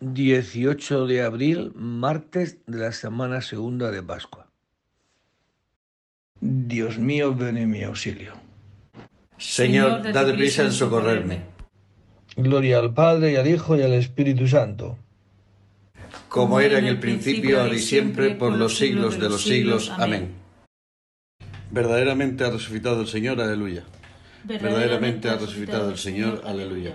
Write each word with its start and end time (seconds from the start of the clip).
18 0.00 1.06
de 1.06 1.22
abril, 1.22 1.72
martes 1.74 2.58
de 2.66 2.78
la 2.78 2.92
semana 2.92 3.40
segunda 3.40 3.90
de 3.90 4.02
Pascua. 4.02 4.48
Dios 6.40 6.98
mío, 6.98 7.34
ven 7.34 7.56
en 7.56 7.70
mi 7.70 7.82
auxilio. 7.82 8.34
Señor, 9.38 10.12
date 10.12 10.34
prisa 10.34 10.62
en 10.64 10.72
socorrerme. 10.72 11.42
Gloria 12.36 12.78
al 12.78 12.94
Padre 12.94 13.32
y 13.32 13.36
al 13.36 13.48
Hijo 13.48 13.76
y 13.76 13.82
al 13.82 13.92
Espíritu 13.92 14.46
Santo. 14.46 14.96
Como 16.28 16.60
era 16.60 16.78
en 16.78 16.86
el 16.86 17.00
principio, 17.00 17.60
ahora 17.60 17.74
y 17.74 17.80
siempre, 17.80 18.34
por 18.34 18.52
los 18.52 18.78
siglos 18.78 19.18
de 19.18 19.28
los 19.28 19.42
siglos. 19.42 19.90
Amén. 19.96 20.32
Verdaderamente 21.70 22.44
ha 22.44 22.50
resucitado 22.50 23.00
el 23.00 23.08
Señor, 23.08 23.40
aleluya. 23.40 23.84
Verdaderamente 24.44 25.28
ha 25.28 25.36
resucitado 25.36 25.90
el 25.90 25.98
Señor, 25.98 26.42
aleluya. 26.46 26.94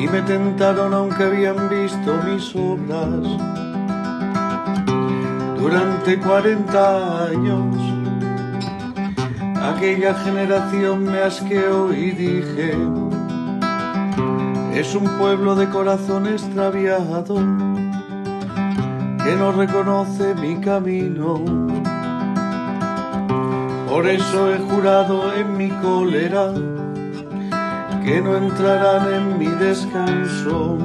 y 0.00 0.08
me 0.08 0.22
tentaron 0.22 0.94
aunque 0.94 1.24
habían 1.24 1.68
visto 1.68 2.18
mis 2.24 2.56
obras. 2.56 3.20
Durante 5.58 6.18
cuarenta 6.18 7.26
años 7.26 7.76
aquella 9.62 10.14
generación 10.14 11.04
me 11.04 11.20
asqueó 11.20 11.92
y 11.92 12.12
dije, 12.12 12.72
es 14.74 14.94
un 14.94 15.06
pueblo 15.18 15.54
de 15.54 15.68
corazón 15.68 16.26
extraviado 16.26 17.34
que 19.22 19.36
no 19.36 19.52
reconoce 19.52 20.34
mi 20.34 20.56
camino. 20.60 21.44
Por 23.86 24.06
eso 24.06 24.50
he 24.50 24.58
jurado 24.60 25.34
en 25.34 25.58
mi 25.58 25.68
cólera 25.68 26.54
que 28.04 28.20
no 28.20 28.36
entrarán 28.36 29.12
en 29.12 29.38
mi 29.38 29.46
descanso. 29.46 30.78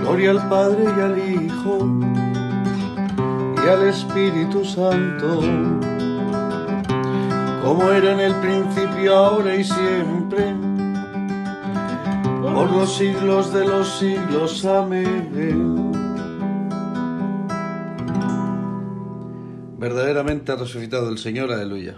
Gloria 0.00 0.30
al 0.30 0.48
Padre 0.48 0.84
y 0.84 1.00
al 1.00 1.18
Hijo 1.18 1.88
y 3.64 3.68
al 3.68 3.88
Espíritu 3.88 4.64
Santo 4.64 5.40
como 7.68 7.90
era 7.92 8.12
en 8.12 8.20
el 8.20 8.34
principio, 8.36 9.14
ahora 9.14 9.54
y 9.54 9.62
siempre, 9.62 10.54
por 12.40 12.70
los 12.70 12.96
siglos 12.96 13.52
de 13.52 13.66
los 13.66 13.98
siglos. 13.98 14.64
Amén. 14.64 15.92
Verdaderamente 19.78 20.50
ha 20.52 20.56
resucitado 20.56 21.10
el 21.10 21.18
Señor, 21.18 21.52
aleluya. 21.52 21.96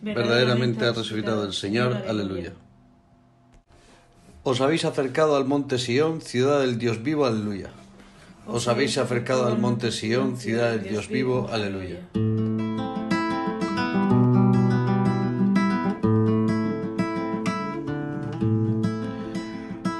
Verdaderamente 0.00 0.86
ha 0.86 0.92
resucitado 0.92 1.44
el 1.44 1.52
Señor, 1.52 2.02
aleluya. 2.08 2.54
Os 4.50 4.60
habéis 4.60 4.84
acercado 4.84 5.36
al 5.36 5.44
monte 5.44 5.78
Sión, 5.78 6.20
ciudad 6.20 6.58
del 6.62 6.76
Dios 6.76 7.04
vivo, 7.04 7.24
aleluya. 7.24 7.70
Os 8.48 8.66
habéis 8.66 8.98
acercado 8.98 9.46
al 9.46 9.60
monte 9.60 9.92
Sión, 9.92 10.36
ciudad 10.36 10.72
del 10.72 10.82
Dios 10.82 11.06
vivo, 11.06 11.48
aleluya. 11.52 12.00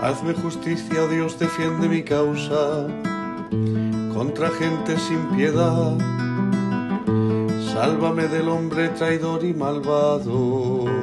Hazme 0.03 0.35
justicia, 0.35 1.05
oh 1.05 1.07
Dios, 1.07 1.39
defiende 1.39 1.89
mi 1.89 2.03
causa 2.03 2.89
contra 4.13 4.51
gente 4.51 4.99
sin 4.99 5.29
piedad. 5.37 5.97
Sálvame 7.73 8.27
del 8.27 8.49
hombre 8.49 8.89
traidor 8.89 9.45
y 9.45 9.55
malvado. 9.55 11.00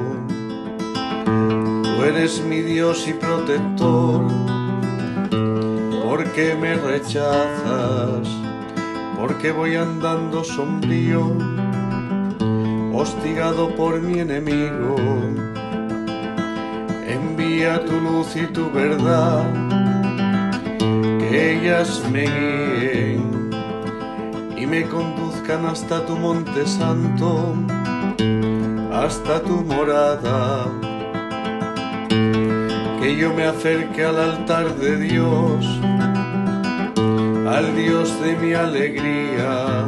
Eres 2.04 2.42
mi 2.42 2.62
Dios 2.62 3.06
y 3.08 3.12
protector. 3.12 4.26
¿Por 6.02 6.24
qué 6.32 6.54
me 6.54 6.74
rechazas? 6.74 8.28
Porque 9.18 9.52
voy 9.52 9.76
andando 9.76 10.44
sombrío, 10.44 11.32
hostigado 12.92 13.74
por 13.76 14.00
mi 14.00 14.20
enemigo 14.20 14.96
envía 17.08 17.84
tu 17.84 18.00
luz 18.00 18.36
y 18.36 18.46
tu 18.46 18.70
verdad, 18.70 19.44
que 21.18 21.56
ellas 21.56 22.02
me 22.12 22.22
guíen 22.22 23.50
y 24.56 24.66
me 24.66 24.82
conduzcan 24.88 25.66
hasta 25.66 26.04
tu 26.04 26.16
monte 26.16 26.66
santo, 26.66 27.54
hasta 28.92 29.42
tu 29.42 29.64
morada. 29.64 30.66
Que 33.00 33.16
yo 33.16 33.32
me 33.32 33.44
acerque 33.44 34.04
al 34.04 34.18
altar 34.18 34.74
de 34.76 34.96
Dios, 34.96 35.80
al 37.46 37.76
Dios 37.76 38.20
de 38.20 38.36
mi 38.36 38.54
alegría, 38.54 39.86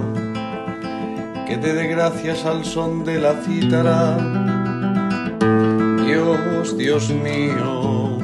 que 1.47 1.57
te 1.57 1.75
dé 1.75 1.89
gracias 1.89 2.45
al 2.45 2.65
son 2.65 3.05
de 3.05 3.21
la 3.21 3.35
cítara. 3.43 4.17
Dios, 6.07 6.77
Dios 6.77 7.11
mío, 7.11 8.19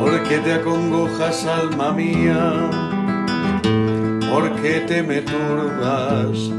porque 0.00 0.38
te 0.38 0.54
acongojas, 0.54 1.46
alma 1.46 1.92
mía, 1.92 2.70
porque 4.32 4.80
te 4.86 5.02
me 5.02 5.20
turbas, 5.20 6.50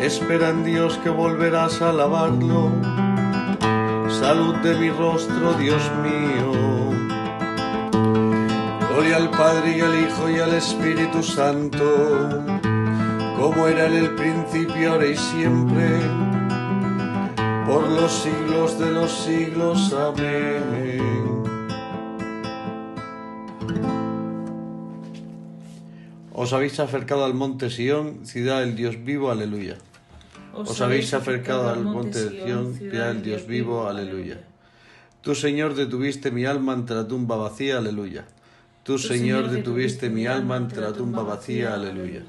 espera 0.00 0.50
en 0.50 0.64
Dios 0.64 0.98
que 1.02 1.10
volverás 1.10 1.82
a 1.82 1.90
alabarlo, 1.90 2.70
salud 4.22 4.54
de 4.62 4.74
mi 4.76 4.88
rostro, 4.88 5.54
Dios 5.54 5.82
mío. 6.06 6.52
Gloria 8.88 9.16
al 9.16 9.30
Padre 9.30 9.78
y 9.78 9.80
al 9.80 9.94
Hijo 9.98 10.30
y 10.30 10.38
al 10.38 10.54
Espíritu 10.54 11.24
Santo, 11.24 11.88
como 13.36 13.66
era 13.66 13.86
en 13.86 13.94
el 13.94 14.10
principio, 14.14 14.92
ahora 14.92 15.06
y 15.06 15.16
siempre 15.16 15.88
por 17.66 17.82
los 17.88 18.12
siglos 18.12 18.78
de 18.78 18.90
los 18.92 19.10
siglos. 19.10 19.92
Amén. 19.92 21.42
Os 26.32 26.52
habéis 26.52 26.78
acercado 26.78 27.24
al 27.24 27.34
monte 27.34 27.70
Sión, 27.70 28.24
ciudad 28.24 28.60
del 28.60 28.76
Dios 28.76 29.02
vivo, 29.04 29.32
aleluya. 29.32 29.78
Os 30.54 30.80
habéis 30.80 31.12
acercado 31.14 31.68
al 31.68 31.82
monte 31.84 32.28
de 32.28 32.44
Sión, 32.44 32.74
ciudad 32.74 33.08
del 33.08 33.22
Dios 33.22 33.46
vivo, 33.46 33.88
aleluya. 33.88 34.40
Tú, 35.22 35.34
Señor, 35.34 35.74
detuviste 35.74 36.30
mi 36.30 36.44
alma 36.44 36.72
ante 36.72 36.94
la 36.94 37.06
tumba 37.06 37.36
vacía, 37.36 37.78
aleluya. 37.78 38.24
Tú, 38.82 38.98
Señor, 38.98 39.48
detuviste 39.48 40.10
mi 40.10 40.26
alma 40.26 40.56
ante 40.56 40.80
la 40.80 40.92
tumba 40.92 41.22
vacía. 41.22 41.74
Aleluya. 41.74 42.22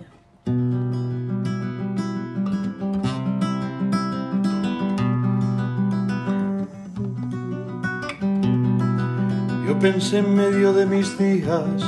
Yo 9.68 9.80
pensé 9.80 10.20
en 10.20 10.36
medio 10.36 10.74
de 10.74 10.86
mis 10.86 11.18
días, 11.18 11.82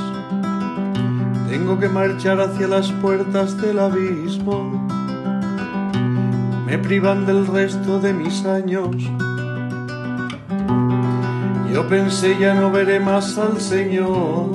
tengo 1.48 1.78
que 1.78 1.88
marchar 1.88 2.40
hacia 2.40 2.66
las 2.66 2.90
puertas 2.90 3.60
del 3.62 3.78
abismo. 3.78 4.85
Me 6.66 6.78
privan 6.78 7.24
del 7.24 7.46
resto 7.46 8.00
de 8.00 8.12
mis 8.12 8.44
años 8.44 8.94
yo 11.76 11.86
pensé 11.88 12.38
ya 12.40 12.54
no 12.54 12.70
veré 12.70 13.00
más 13.00 13.36
al 13.36 13.60
Señor 13.60 14.48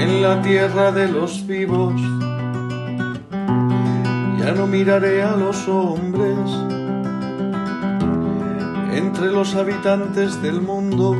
en 0.00 0.22
la 0.22 0.42
tierra 0.42 0.90
de 0.90 1.06
los 1.06 1.46
vivos. 1.46 1.94
Ya 4.40 4.50
no 4.50 4.66
miraré 4.66 5.22
a 5.22 5.36
los 5.36 5.68
hombres 5.68 6.50
entre 8.92 9.30
los 9.30 9.54
habitantes 9.54 10.42
del 10.42 10.60
mundo. 10.60 11.14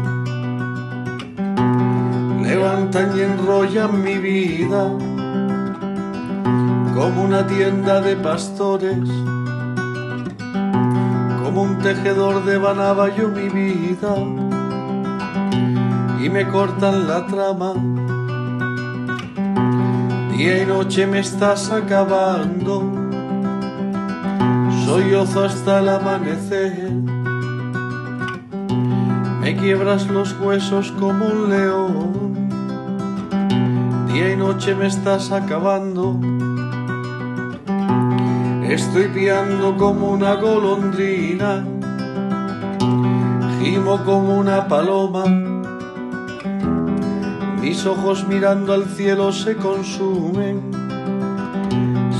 Levantan 2.43 3.17
y 3.17 3.20
enrollan 3.20 4.03
mi 4.03 4.19
vida 4.19 4.91
como 7.00 7.25
una 7.25 7.47
tienda 7.47 8.02
de 8.02 8.14
pastores 8.14 9.08
como 11.43 11.62
un 11.62 11.79
tejedor 11.79 12.44
de 12.44 12.61
yo 13.17 13.29
mi 13.29 13.49
vida 13.49 14.14
y 16.23 16.29
me 16.29 16.47
cortan 16.47 17.08
la 17.08 17.26
trama. 17.26 17.73
Día 20.37 20.62
y 20.62 20.67
noche 20.67 21.06
me 21.06 21.20
estás 21.20 21.70
acabando, 21.73 22.82
soy 24.85 25.14
ozo 25.14 25.44
hasta 25.44 25.79
el 25.79 25.88
amanecer. 25.88 26.91
Me 29.41 29.56
quiebras 29.56 30.06
los 30.08 30.38
huesos 30.38 30.93
como 31.00 31.25
un 31.25 31.49
león, 31.49 32.49
día 34.12 34.35
y 34.35 34.37
noche 34.37 34.75
me 34.75 34.87
estás 34.87 35.32
acabando 35.32 36.20
Estoy 38.70 39.08
piando 39.08 39.76
como 39.76 40.12
una 40.12 40.34
golondrina, 40.37 41.67
gimo 43.61 44.05
como 44.05 44.38
una 44.38 44.69
paloma. 44.69 45.25
Mis 47.61 47.84
ojos 47.84 48.28
mirando 48.28 48.72
al 48.72 48.84
cielo 48.84 49.32
se 49.32 49.56
consumen. 49.56 50.70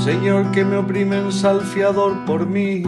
Señor, 0.03 0.51
que 0.51 0.65
me 0.65 0.75
oprimen 0.75 1.31
salfiador 1.31 2.25
por 2.25 2.45
mí. 2.45 2.83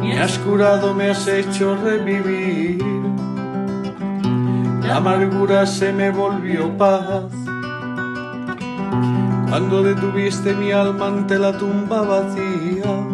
Me 0.00 0.18
has 0.18 0.40
curado, 0.40 0.92
me 0.92 1.10
has 1.10 1.28
hecho 1.28 1.76
revivir. 1.76 2.84
La 4.82 4.96
amargura 4.96 5.66
se 5.66 5.92
me 5.92 6.10
volvió 6.10 6.76
paz 6.76 7.45
cuando 9.48 9.82
detuviste 9.82 10.54
mi 10.54 10.72
alma 10.72 11.06
ante 11.06 11.38
la 11.38 11.56
tumba 11.56 12.02
vacía 12.02 13.06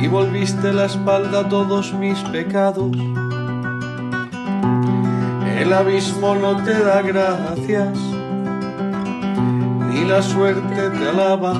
y 0.00 0.06
volviste 0.06 0.72
la 0.72 0.84
espalda 0.86 1.40
a 1.40 1.48
todos 1.48 1.92
mis 1.94 2.18
pecados. 2.30 2.96
El 5.58 5.72
abismo 5.72 6.36
no 6.36 6.62
te 6.62 6.72
da 6.72 7.02
gracias, 7.02 7.98
ni 9.90 10.04
la 10.04 10.22
suerte 10.22 10.90
te 10.90 11.08
alaba, 11.08 11.54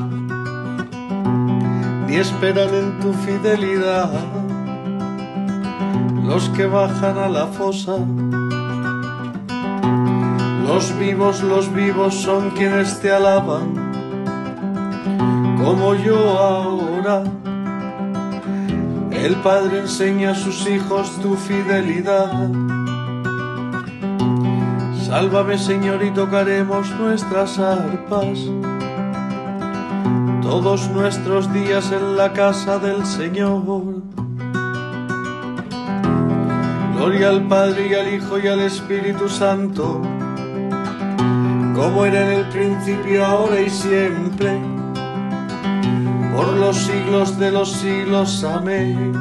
ni 2.06 2.14
esperan 2.16 2.72
en 2.74 3.00
tu 3.00 3.12
fidelidad 3.12 4.10
los 6.24 6.48
que 6.50 6.66
bajan 6.66 7.18
a 7.18 7.28
la 7.28 7.46
fosa 7.46 7.96
los 10.68 10.98
vivos, 10.98 11.42
los 11.42 11.72
vivos 11.72 12.14
son 12.14 12.50
quienes 12.50 13.00
te 13.00 13.10
alaban, 13.10 13.72
como 15.56 15.94
yo 15.94 16.38
ahora. 16.38 17.24
El 19.10 19.34
Padre 19.36 19.80
enseña 19.80 20.32
a 20.32 20.34
sus 20.34 20.68
hijos 20.68 21.10
tu 21.22 21.34
fidelidad. 21.36 22.50
Sálvame 25.06 25.56
Señor 25.56 26.04
y 26.04 26.10
tocaremos 26.10 26.90
nuestras 27.00 27.58
arpas 27.58 28.38
todos 30.42 30.90
nuestros 30.90 31.50
días 31.54 31.90
en 31.92 32.16
la 32.18 32.34
casa 32.34 32.78
del 32.78 33.06
Señor. 33.06 34.02
Gloria 36.94 37.30
al 37.30 37.48
Padre 37.48 37.88
y 37.90 37.94
al 37.94 38.14
Hijo 38.14 38.38
y 38.38 38.48
al 38.48 38.60
Espíritu 38.60 39.30
Santo 39.30 40.02
como 41.78 42.04
era 42.04 42.26
en 42.26 42.40
el 42.40 42.48
principio, 42.48 43.24
ahora 43.24 43.60
y 43.60 43.70
siempre, 43.70 44.58
por 46.34 46.48
los 46.54 46.76
siglos 46.76 47.38
de 47.38 47.52
los 47.52 47.70
siglos. 47.70 48.42
Amén. 48.42 49.12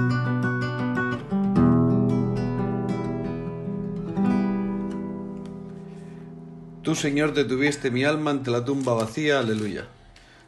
Tú, 6.81 6.95
Señor, 6.95 7.35
detuviste 7.35 7.91
mi 7.91 8.03
alma 8.03 8.31
ante 8.31 8.49
la 8.49 8.65
tumba 8.65 8.95
vacía, 8.95 9.37
aleluya. 9.37 9.85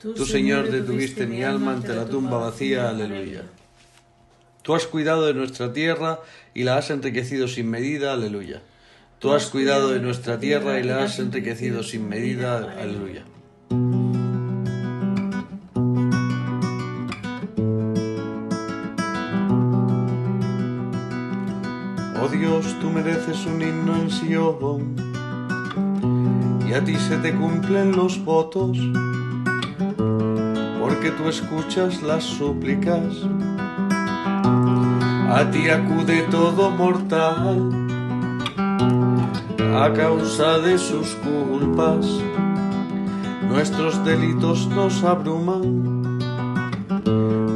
Tú, 0.01 0.25
Señor, 0.25 0.71
detuviste 0.71 1.27
mi 1.27 1.43
alma 1.43 1.73
ante 1.73 1.93
la 1.93 2.05
tumba 2.05 2.39
vacía, 2.39 2.89
aleluya. 2.89 3.43
Tú 4.63 4.73
has 4.73 4.87
cuidado 4.87 5.27
de 5.27 5.35
nuestra 5.35 5.73
tierra 5.73 6.21
y 6.55 6.63
la 6.63 6.77
has 6.77 6.89
enriquecido 6.89 7.47
sin 7.47 7.69
medida, 7.69 8.13
aleluya. 8.13 8.63
Tú 9.19 9.33
has 9.33 9.47
cuidado 9.47 9.89
de 9.89 9.99
nuestra 9.99 10.39
tierra 10.39 10.79
y 10.79 10.83
la 10.83 11.03
has 11.03 11.19
enriquecido 11.19 11.83
sin 11.83 12.07
medida. 12.07 12.73
Aleluya. 12.79 13.25
Oh 22.21 22.29
Dios, 22.31 22.79
tú 22.79 22.89
mereces 22.89 23.45
un 23.45 23.61
himno 23.61 23.97
en 23.97 24.09
Sion 24.09 24.95
y 26.65 26.71
a 26.71 26.81
ti 26.85 26.95
se 26.95 27.17
te 27.17 27.35
cumplen 27.35 27.91
los 27.91 28.23
votos 28.23 28.77
porque 30.79 31.11
tú 31.17 31.27
escuchas 31.27 32.01
las 32.03 32.23
súplicas. 32.23 33.03
A 35.29 35.51
ti 35.51 35.69
acude 35.69 36.21
todo 36.31 36.71
mortal 36.71 37.88
a 39.59 39.91
causa 39.93 40.59
de 40.59 40.77
sus 40.77 41.15
culpas. 41.15 42.05
Nuestros 43.47 44.03
delitos 44.05 44.67
nos 44.67 45.03
abruman, 45.03 46.19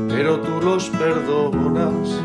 pero 0.09 0.39
tú 0.39 0.61
los 0.61 0.89
perdonas. 0.89 2.19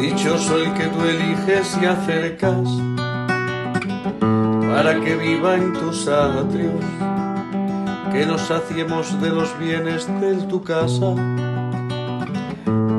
Dichoso 0.00 0.56
el 0.56 0.72
que 0.72 0.86
tú 0.86 1.00
eliges 1.04 1.78
y 1.82 1.84
acercas 1.84 2.68
para 4.72 4.98
que 5.00 5.14
viva 5.16 5.56
en 5.56 5.74
tus 5.74 6.08
atrios, 6.08 6.84
que 8.12 8.24
nos 8.24 8.40
saciemos 8.42 9.20
de 9.20 9.30
los 9.30 9.58
bienes 9.58 10.06
de 10.20 10.36
tu 10.48 10.62
casa, 10.62 11.14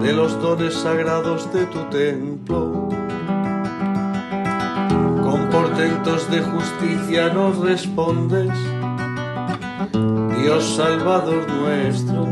de 0.01 0.13
los 0.13 0.39
dones 0.41 0.75
sagrados 0.75 1.51
de 1.53 1.65
tu 1.65 1.79
templo 1.89 2.90
portentos 5.51 6.31
de 6.31 6.41
justicia 6.41 7.33
nos 7.33 7.57
respondes, 7.57 8.49
Dios 10.37 10.63
Salvador 10.77 11.45
nuestro, 11.49 12.25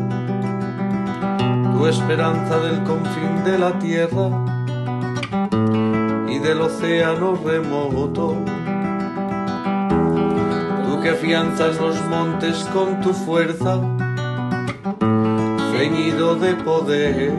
tu 1.73 1.85
esperanza 1.85 2.59
del 2.59 2.81
confín 2.83 3.43
de 3.43 3.59
la 3.59 3.77
tierra 3.77 4.29
y 6.29 6.39
del 6.39 6.61
océano 6.61 7.37
remoto. 7.43 8.37
Tú 10.85 11.01
que 11.01 11.09
afianzas 11.09 11.79
los 11.79 12.01
montes 12.05 12.57
con 12.73 13.01
tu 13.01 13.13
fuerza, 13.13 13.81
ceñido 15.73 16.35
de 16.35 16.55
poder, 16.55 17.33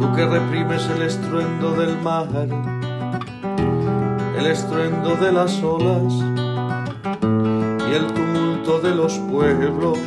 tú 0.00 0.12
que 0.14 0.26
reprimes 0.26 0.88
el 0.88 1.02
estruendo 1.02 1.72
del 1.72 2.00
mar 2.00 2.28
el 4.40 4.46
estruendo 4.46 5.16
de 5.16 5.32
las 5.32 5.62
olas 5.62 6.14
y 7.90 7.92
el 7.94 8.06
tumulto 8.06 8.80
de 8.80 8.94
los 8.94 9.18
pueblos. 9.30 9.98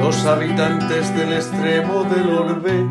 Los 0.00 0.26
habitantes 0.26 1.14
del 1.16 1.34
extremo 1.34 2.02
del 2.02 2.30
orbe 2.30 2.88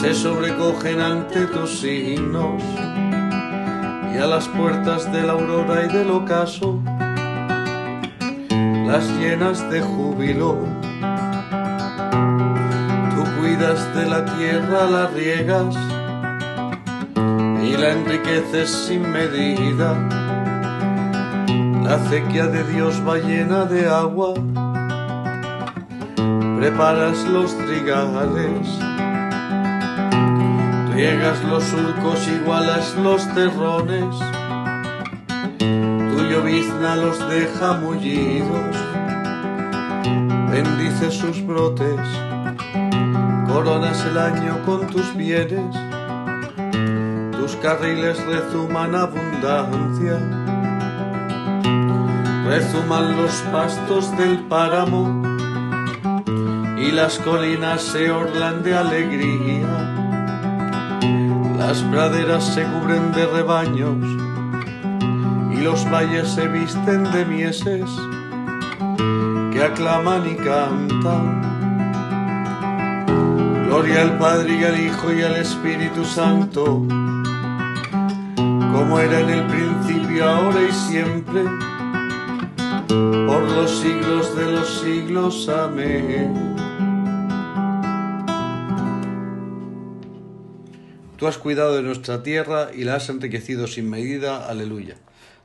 se 0.00 0.12
sobrecogen 0.12 1.00
ante 1.00 1.46
tus 1.46 1.78
signos 1.78 2.60
y 4.12 4.18
a 4.18 4.26
las 4.26 4.48
puertas 4.48 5.12
de 5.12 5.22
la 5.22 5.34
aurora 5.34 5.84
y 5.84 5.88
del 5.96 6.10
ocaso 6.10 6.80
las 8.88 9.08
llenas 9.20 9.70
de 9.70 9.82
júbilo. 9.82 10.58
Tú 13.14 13.24
cuidas 13.38 13.94
de 13.94 14.06
la 14.06 14.24
tierra, 14.24 14.90
la 14.90 15.06
riegas 15.06 15.95
la 17.86 17.92
enriqueces 17.92 18.68
sin 18.70 19.02
medida. 19.12 19.94
La 21.84 21.94
acequia 21.94 22.46
de 22.46 22.64
Dios 22.72 23.00
va 23.06 23.16
llena 23.18 23.64
de 23.64 23.88
agua, 23.88 24.34
preparas 26.58 27.18
los 27.28 27.56
trigales, 27.56 28.66
riegas 30.94 31.44
los 31.44 31.62
surcos, 31.62 32.26
igualas 32.26 32.96
los 32.96 33.22
terrones, 33.34 34.16
tu 35.58 36.18
llovizna 36.30 36.96
los 36.96 37.18
deja 37.30 37.74
mullidos, 37.74 38.76
bendice 40.50 41.12
sus 41.12 41.46
brotes, 41.46 42.00
coronas 43.46 44.04
el 44.10 44.18
año 44.18 44.58
con 44.66 44.88
tus 44.88 45.14
bienes, 45.14 45.85
carriles 47.62 48.24
rezuman 48.26 48.94
abundancia 48.94 50.18
rezuman 52.46 53.16
los 53.16 53.32
pastos 53.52 54.16
del 54.16 54.38
páramo 54.44 55.22
y 56.78 56.92
las 56.92 57.18
colinas 57.18 57.82
se 57.82 58.10
orlan 58.10 58.62
de 58.62 58.74
alegría. 58.74 59.66
Las 61.58 61.80
praderas 61.82 62.44
se 62.44 62.62
cubren 62.62 63.12
de 63.12 63.26
rebaños 63.26 63.96
y 65.52 65.60
los 65.62 65.90
valles 65.90 66.28
se 66.28 66.46
visten 66.46 67.04
de 67.10 67.24
mieses 67.24 67.90
que 69.52 69.64
aclaman 69.64 70.28
y 70.30 70.36
cantan. 70.36 71.42
Gloria 73.64 74.02
al 74.02 74.18
Padre 74.18 74.54
y 74.54 74.64
al 74.64 74.80
Hijo 74.80 75.12
y 75.12 75.22
al 75.22 75.34
Espíritu 75.36 76.04
Santo, 76.04 76.84
como 78.72 78.98
era 78.98 79.20
en 79.20 79.30
el 79.30 79.46
principio, 79.46 80.24
ahora 80.24 80.62
y 80.62 80.72
siempre 80.72 81.42
por 82.88 83.42
los 83.42 83.80
siglos 83.80 84.36
de 84.36 84.52
los 84.52 84.80
siglos. 84.80 85.48
Amén. 85.48 86.56
Tú 91.16 91.26
has 91.26 91.38
cuidado 91.38 91.76
de 91.76 91.82
nuestra 91.82 92.22
tierra 92.22 92.70
y 92.74 92.84
la 92.84 92.96
has 92.96 93.08
enriquecido 93.08 93.66
sin 93.66 93.88
medida. 93.90 94.46
Aleluya. 94.48 94.96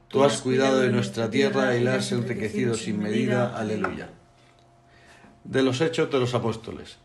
Tú 0.09 0.23
has 0.23 0.41
cuidado 0.41 0.81
de 0.81 0.89
nuestra 0.89 1.29
tierra 1.29 1.75
y 1.77 1.83
la 1.83 1.95
has 1.95 2.11
enriquecido 2.11 2.75
sin 2.75 2.99
medida. 2.99 3.57
Aleluya. 3.57 4.09
De 5.43 5.63
los 5.63 5.79
hechos 5.81 6.11
de 6.11 6.19
los 6.19 6.33
apóstoles. 6.33 6.97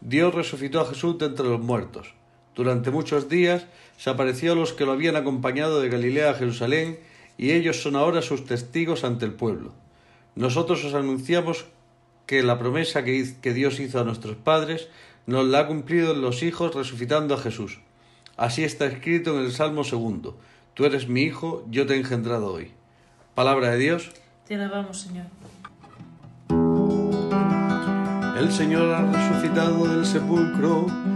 Dios 0.00 0.34
resucitó 0.34 0.80
a 0.80 0.86
Jesús 0.86 1.18
de 1.18 1.26
entre 1.26 1.46
los 1.46 1.60
muertos. 1.60 2.14
Durante 2.56 2.90
muchos 2.90 3.28
días 3.28 3.66
se 3.98 4.08
apareció 4.08 4.52
a 4.52 4.54
los 4.56 4.72
que 4.72 4.86
lo 4.86 4.92
habían 4.92 5.14
acompañado 5.14 5.80
de 5.80 5.90
Galilea 5.90 6.30
a 6.30 6.34
Jerusalén 6.34 6.98
y 7.36 7.52
ellos 7.52 7.82
son 7.82 7.96
ahora 7.96 8.22
sus 8.22 8.46
testigos 8.46 9.04
ante 9.04 9.26
el 9.26 9.34
pueblo. 9.34 9.72
Nosotros 10.34 10.82
os 10.84 10.94
anunciamos 10.94 11.66
que 12.24 12.42
la 12.42 12.58
promesa 12.58 13.04
que, 13.04 13.52
Dios 13.52 13.78
hizo 13.78 14.00
a 14.00 14.04
nuestros 14.04 14.36
padres 14.36 14.88
nos 15.26 15.46
la 15.46 15.60
ha 15.60 15.66
cumplido 15.66 16.12
en 16.12 16.22
los 16.22 16.42
hijos 16.42 16.74
resucitando 16.74 17.34
a 17.34 17.38
Jesús. 17.38 17.80
Así 18.38 18.64
está 18.64 18.86
escrito 18.86 19.38
en 19.38 19.44
el 19.44 19.52
Salmo 19.52 19.84
segundo. 19.84 20.38
Tú 20.72 20.86
eres 20.86 21.08
mi 21.08 21.22
hijo, 21.22 21.64
yo 21.70 21.86
te 21.86 21.94
he 21.94 21.98
engendrado 21.98 22.52
hoy. 22.52 22.70
Palabra 23.34 23.70
de 23.70 23.78
Dios. 23.78 24.10
Te 24.46 24.54
alabamos, 24.54 25.00
Señor. 25.00 25.26
El 28.38 28.52
Señor 28.52 28.94
ha 28.94 29.10
resucitado 29.10 29.86
del 29.88 30.06
sepulcro. 30.06 31.15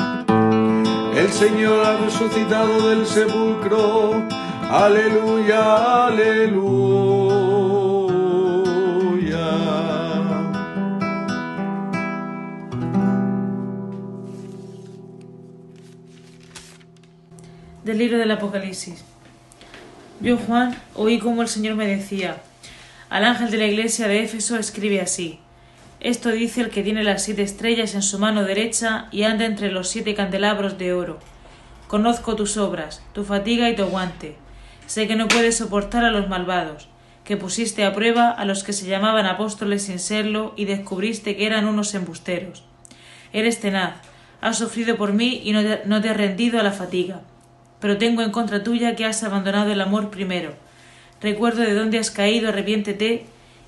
El 1.21 1.31
Señor 1.31 1.85
ha 1.85 1.97
resucitado 1.97 2.89
del 2.89 3.05
sepulcro 3.05 4.27
Aleluya, 4.71 6.07
aleluya. 6.07 7.11
Del 17.83 17.97
libro 17.99 18.17
del 18.17 18.31
Apocalipsis. 18.31 19.03
Yo, 20.21 20.37
Juan, 20.37 20.75
oí 20.95 21.19
como 21.19 21.43
el 21.43 21.47
Señor 21.47 21.75
me 21.75 21.85
decía, 21.85 22.41
al 23.11 23.25
ángel 23.25 23.51
de 23.51 23.57
la 23.57 23.67
iglesia 23.67 24.07
de 24.07 24.23
Éfeso 24.23 24.57
escribe 24.57 25.01
así. 25.01 25.39
Esto 26.01 26.29
dice 26.29 26.61
el 26.61 26.69
que 26.69 26.83
tiene 26.83 27.03
las 27.03 27.23
siete 27.23 27.43
estrellas 27.43 27.95
en 27.95 28.01
su 28.01 28.19
mano 28.19 28.43
derecha 28.43 29.07
y 29.11 29.23
anda 29.23 29.45
entre 29.45 29.71
los 29.71 29.87
siete 29.87 30.15
candelabros 30.15 30.77
de 30.77 30.93
oro. 30.93 31.19
Conozco 31.87 32.35
tus 32.35 32.57
obras, 32.57 33.03
tu 33.13 33.23
fatiga 33.23 33.69
y 33.69 33.75
tu 33.75 33.83
aguante 33.83 34.35
Sé 34.91 35.07
que 35.07 35.15
no 35.15 35.29
puedes 35.29 35.55
soportar 35.55 36.03
a 36.03 36.11
los 36.11 36.27
malvados, 36.27 36.89
que 37.23 37.37
pusiste 37.37 37.85
a 37.85 37.93
prueba 37.93 38.29
a 38.29 38.43
los 38.43 38.65
que 38.65 38.73
se 38.73 38.87
llamaban 38.87 39.25
apóstoles 39.25 39.83
sin 39.83 39.99
serlo 39.99 40.53
y 40.57 40.65
descubriste 40.65 41.37
que 41.37 41.45
eran 41.45 41.65
unos 41.65 41.93
embusteros. 41.95 42.65
Eres 43.31 43.61
tenaz, 43.61 43.93
has 44.41 44.57
sufrido 44.57 44.97
por 44.97 45.13
mí 45.13 45.41
y 45.45 45.53
no 45.53 46.01
te, 46.01 46.09
has 46.09 46.17
rendido 46.17 46.59
a 46.59 46.63
la 46.63 46.73
fatiga. 46.73 47.21
Pero 47.79 47.97
tengo 47.97 48.21
en 48.21 48.31
contra 48.31 48.63
tuya 48.63 48.97
que 48.97 49.05
has 49.05 49.23
abandonado 49.23 49.71
el 49.71 49.79
amor 49.79 50.09
primero. 50.09 50.55
Recuerdo 51.21 51.61
de 51.61 51.73
dónde 51.73 51.97
has 51.97 52.11
caído, 52.11 52.49
arrepiéntete 52.49 53.27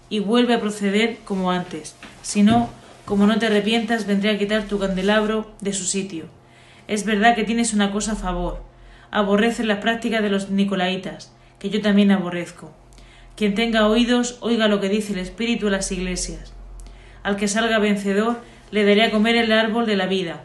y 0.10 0.20
vuelve 0.20 0.54
a 0.54 0.60
proceder 0.60 1.18
como 1.26 1.52
antes. 1.52 1.96
Si 2.22 2.44
no, 2.44 2.70
como 3.06 3.28
no 3.28 3.40
te 3.40 3.48
arrepientas, 3.48 4.06
vendré 4.06 4.32
a 4.32 4.38
quitar 4.38 4.64
tu 4.64 4.80
candelabro 4.80 5.52
de 5.62 5.74
su 5.74 5.86
sitio. 5.86 6.26
Es 6.88 7.06
verdad 7.06 7.36
que 7.36 7.44
tienes 7.44 7.74
una 7.74 7.92
cosa 7.92 8.14
a 8.14 8.16
favor 8.16 8.74
aborrece 9.14 9.64
la 9.64 9.80
práctica 9.80 10.22
de 10.22 10.30
los 10.32 10.50
nicolaitas, 10.50 11.32
que 11.60 11.70
yo 11.70 11.82
también 11.82 12.10
aborrezco. 12.10 12.74
Quien 13.36 13.54
tenga 13.54 13.88
oídos, 13.88 14.40
oiga 14.42 14.68
lo 14.68 14.82
que 14.82 14.90
dice 14.90 15.14
el 15.14 15.20
Espíritu 15.20 15.68
a 15.68 15.70
las 15.70 15.92
iglesias. 15.92 16.52
Al 17.22 17.36
que 17.36 17.48
salga 17.48 17.78
vencedor, 17.78 18.42
le 18.72 18.84
daré 18.84 19.04
a 19.04 19.12
comer 19.12 19.36
el 19.36 19.52
árbol 19.52 19.86
de 19.86 19.98
la 19.98 20.08
vida, 20.08 20.44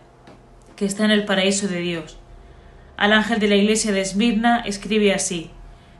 que 0.76 0.84
está 0.84 1.06
en 1.06 1.12
el 1.12 1.24
paraíso 1.24 1.66
de 1.66 1.80
Dios. 1.80 2.18
Al 2.98 3.14
ángel 3.14 3.38
de 3.38 3.48
la 3.48 3.56
iglesia 3.56 3.90
de 3.90 4.02
Esmirna 4.02 4.60
escribe 4.60 5.14
así: 5.14 5.50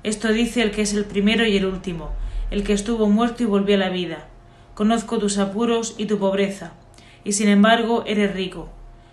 Esto 0.03 0.29
dice 0.31 0.61
el 0.61 0.71
que 0.71 0.83
es 0.83 0.93
el 0.93 1.07
primero 1.07 1.47
y 1.47 1.57
el 1.57 1.65
último, 1.65 2.13
el 2.51 2.65
que 2.65 2.73
estuvo 2.73 3.09
muerto 3.09 3.43
y 3.43 3.47
volvió 3.47 3.77
a 3.77 3.79
la 3.79 3.91
vida. 3.91 4.27
Conozco 4.75 5.19
tus 5.19 5.39
apuros 5.39 5.95
y 5.99 6.07
tu 6.07 6.19
pobreza, 6.19 6.73
y 7.25 7.33
sin 7.33 7.49
embargo 7.49 8.05
eres 8.07 8.33
rico. 8.35 8.71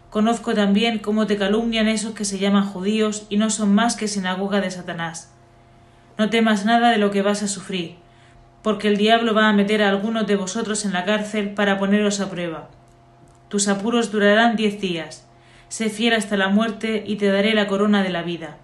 Conozco 0.09 0.53
también 0.53 0.99
cómo 0.99 1.27
te 1.27 1.37
calumnian 1.37 1.87
esos 1.87 2.13
que 2.13 2.23
se 2.23 2.39
llaman 2.39 2.65
judíos 2.65 3.25
y 3.29 3.37
no 3.37 3.49
son 3.49 3.75
más 3.75 3.95
que 3.95 4.07
sinagoga 4.07 4.61
de 4.61 4.71
Satanás. 4.71 5.33
No 6.17 6.29
temas 6.29 6.65
nada 6.65 6.91
de 6.91 6.97
lo 6.97 7.11
que 7.11 7.21
vas 7.21 7.43
a 7.43 7.49
sufrir, 7.49 7.95
porque 8.61 8.87
el 8.87 8.95
diablo 8.95 9.33
va 9.33 9.49
a 9.49 9.53
meter 9.53 9.83
a 9.83 9.89
algunos 9.89 10.25
de 10.27 10.37
vosotros 10.37 10.85
en 10.85 10.93
la 10.93 11.03
cárcel 11.03 11.49
para 11.49 11.77
poneros 11.77 12.21
a 12.21 12.29
prueba. 12.29 12.69
Tus 13.49 13.67
apuros 13.67 14.11
durarán 14.11 14.55
diez 14.55 14.79
días. 14.79 15.27
Sé 15.67 15.89
fiel 15.89 16.13
hasta 16.13 16.37
la 16.37 16.47
muerte 16.47 17.03
y 17.05 17.17
te 17.17 17.27
daré 17.27 17.53
la 17.53 17.67
corona 17.67 18.01
de 18.01 18.09
la 18.09 18.23
vida. 18.23 18.57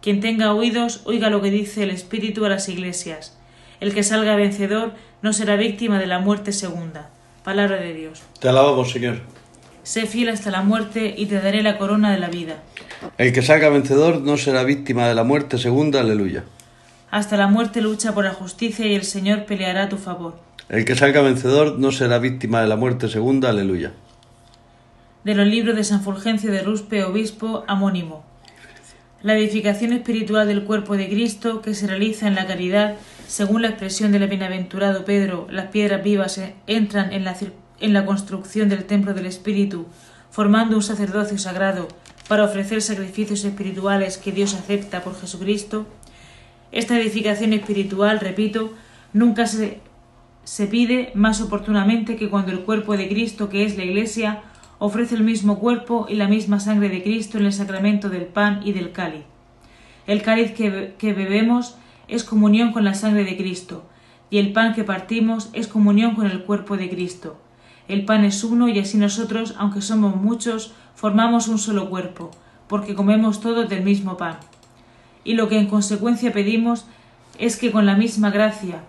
Quien 0.00 0.20
tenga 0.20 0.52
oídos, 0.52 1.02
oiga 1.04 1.30
lo 1.30 1.40
que 1.40 1.50
dice 1.50 1.84
el 1.84 1.90
Espíritu 1.90 2.44
a 2.44 2.48
las 2.48 2.68
iglesias. 2.68 3.38
El 3.82 3.94
que 3.94 4.04
salga 4.04 4.36
vencedor 4.36 4.92
no 5.22 5.32
será 5.32 5.56
víctima 5.56 5.98
de 5.98 6.06
la 6.06 6.20
muerte 6.20 6.52
segunda. 6.52 7.10
Palabra 7.42 7.78
de 7.78 7.92
Dios. 7.92 8.22
Te 8.38 8.48
alabamos, 8.48 8.92
Señor. 8.92 9.22
Sé 9.82 10.06
fiel 10.06 10.28
hasta 10.28 10.52
la 10.52 10.62
muerte 10.62 11.12
y 11.18 11.26
te 11.26 11.40
daré 11.40 11.64
la 11.64 11.78
corona 11.78 12.12
de 12.12 12.20
la 12.20 12.28
vida. 12.28 12.62
El 13.18 13.32
que 13.32 13.42
salga 13.42 13.70
vencedor 13.70 14.20
no 14.20 14.36
será 14.36 14.62
víctima 14.62 15.08
de 15.08 15.16
la 15.16 15.24
muerte 15.24 15.58
segunda, 15.58 15.98
aleluya. 15.98 16.44
Hasta 17.10 17.36
la 17.36 17.48
muerte 17.48 17.80
lucha 17.80 18.14
por 18.14 18.22
la 18.24 18.32
justicia 18.32 18.86
y 18.86 18.94
el 18.94 19.02
Señor 19.02 19.46
peleará 19.46 19.82
a 19.82 19.88
tu 19.88 19.96
favor. 19.96 20.38
El 20.68 20.84
que 20.84 20.94
salga 20.94 21.20
vencedor 21.20 21.80
no 21.80 21.90
será 21.90 22.20
víctima 22.20 22.60
de 22.60 22.68
la 22.68 22.76
muerte 22.76 23.08
segunda, 23.08 23.50
aleluya. 23.50 23.90
de 25.24 25.34
los 25.34 25.46
libros 25.48 25.74
de 25.74 25.82
San 25.82 26.04
Fulgencio 26.04 26.52
de 26.52 26.62
Ruspe, 26.62 27.02
obispo 27.02 27.64
amónimo. 27.66 28.24
La 29.22 29.36
edificación 29.36 29.92
espiritual 29.92 30.48
del 30.48 30.64
cuerpo 30.64 30.96
de 30.96 31.08
Cristo 31.08 31.62
que 31.62 31.74
se 31.74 31.86
realiza 31.86 32.26
en 32.26 32.34
la 32.34 32.48
caridad, 32.48 32.96
según 33.28 33.62
la 33.62 33.68
expresión 33.68 34.10
del 34.10 34.26
bienaventurado 34.26 35.04
Pedro, 35.04 35.46
las 35.48 35.68
piedras 35.68 36.02
vivas 36.02 36.40
entran 36.66 37.12
en 37.12 37.24
la, 37.24 37.36
en 37.78 37.92
la 37.92 38.04
construcción 38.04 38.68
del 38.68 38.84
templo 38.84 39.14
del 39.14 39.26
Espíritu, 39.26 39.86
formando 40.32 40.74
un 40.74 40.82
sacerdocio 40.82 41.38
sagrado 41.38 41.86
para 42.26 42.42
ofrecer 42.42 42.82
sacrificios 42.82 43.44
espirituales 43.44 44.18
que 44.18 44.32
Dios 44.32 44.54
acepta 44.54 45.04
por 45.04 45.20
Jesucristo. 45.20 45.86
Esta 46.72 46.98
edificación 46.98 47.52
espiritual, 47.52 48.18
repito, 48.18 48.72
nunca 49.12 49.46
se, 49.46 49.78
se 50.42 50.66
pide 50.66 51.12
más 51.14 51.40
oportunamente 51.40 52.16
que 52.16 52.28
cuando 52.28 52.50
el 52.50 52.62
cuerpo 52.62 52.96
de 52.96 53.08
Cristo, 53.08 53.48
que 53.48 53.64
es 53.64 53.76
la 53.76 53.84
Iglesia, 53.84 54.42
ofrece 54.84 55.14
el 55.14 55.22
mismo 55.22 55.60
cuerpo 55.60 56.06
y 56.08 56.16
la 56.16 56.26
misma 56.26 56.58
sangre 56.58 56.88
de 56.88 57.04
Cristo 57.04 57.38
en 57.38 57.46
el 57.46 57.52
sacramento 57.52 58.08
del 58.08 58.24
pan 58.24 58.62
y 58.64 58.72
del 58.72 58.90
cáliz. 58.90 59.22
El 60.08 60.22
cáliz 60.22 60.50
que, 60.50 60.94
que 60.98 61.12
bebemos 61.12 61.76
es 62.08 62.24
comunión 62.24 62.72
con 62.72 62.82
la 62.82 62.94
sangre 62.94 63.22
de 63.22 63.36
Cristo, 63.36 63.84
y 64.28 64.38
el 64.38 64.52
pan 64.52 64.74
que 64.74 64.82
partimos 64.82 65.50
es 65.52 65.68
comunión 65.68 66.16
con 66.16 66.26
el 66.26 66.42
cuerpo 66.42 66.76
de 66.76 66.90
Cristo. 66.90 67.38
El 67.86 68.04
pan 68.04 68.24
es 68.24 68.42
uno 68.42 68.66
y 68.66 68.76
así 68.80 68.98
nosotros, 68.98 69.54
aunque 69.56 69.82
somos 69.82 70.16
muchos, 70.16 70.74
formamos 70.96 71.46
un 71.46 71.58
solo 71.58 71.88
cuerpo, 71.88 72.32
porque 72.66 72.96
comemos 72.96 73.40
todos 73.40 73.68
del 73.68 73.84
mismo 73.84 74.16
pan. 74.16 74.38
Y 75.22 75.34
lo 75.34 75.48
que 75.48 75.60
en 75.60 75.68
consecuencia 75.68 76.32
pedimos 76.32 76.86
es 77.38 77.56
que 77.56 77.70
con 77.70 77.86
la 77.86 77.94
misma 77.94 78.32
gracia 78.32 78.82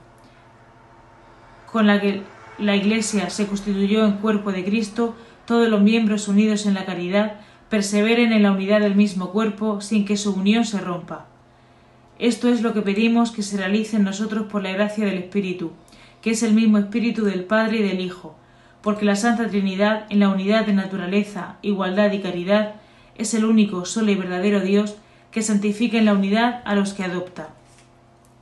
con 1.72 1.86
la 1.86 2.00
que 2.02 2.24
la 2.60 2.76
Iglesia 2.76 3.30
se 3.30 3.48
constituyó 3.48 4.06
en 4.06 4.14
cuerpo 4.14 4.52
de 4.52 4.64
Cristo, 4.64 5.16
todos 5.46 5.70
los 5.70 5.82
miembros 5.82 6.28
unidos 6.28 6.66
en 6.66 6.74
la 6.74 6.86
caridad 6.86 7.34
perseveren 7.70 8.32
en 8.32 8.44
la 8.44 8.52
unidad 8.52 8.82
del 8.82 8.96
mismo 8.96 9.32
cuerpo 9.32 9.82
sin 9.82 10.06
que 10.06 10.18
su 10.18 10.34
unión 10.34 10.66
se 10.66 10.80
rompa. 10.80 11.26
Esto 12.20 12.50
es 12.50 12.62
lo 12.62 12.74
que 12.74 12.82
pedimos 12.82 13.32
que 13.32 13.42
se 13.42 13.58
realice 13.58 13.98
en 13.98 14.04
nosotros 14.04 14.46
por 14.52 14.62
la 14.62 14.72
gracia 14.72 15.06
del 15.06 15.18
Espíritu, 15.18 15.72
que 16.22 16.32
es 16.32 16.44
el 16.44 16.54
mismo 16.54 16.78
Espíritu 16.78 17.26
del 17.26 17.44
Padre 17.44 17.78
y 17.78 17.84
del 17.84 18.00
Hijo, 18.00 18.36
porque 18.82 19.06
la 19.06 19.16
Santa 19.16 19.48
Trinidad, 19.48 20.06
en 20.10 20.20
la 20.20 20.30
unidad 20.30 20.66
de 20.66 20.74
naturaleza, 20.74 21.58
igualdad 21.62 22.12
y 22.12 22.20
caridad, 22.20 22.76
es 23.18 23.34
el 23.34 23.46
único, 23.46 23.86
solo 23.86 24.12
y 24.12 24.16
verdadero 24.16 24.60
Dios 24.62 24.98
que 25.32 25.42
santifica 25.42 25.98
en 25.98 26.06
la 26.06 26.14
unidad 26.14 26.62
a 26.66 26.76
los 26.76 26.94
que 26.94 27.04
adopta. 27.04 27.50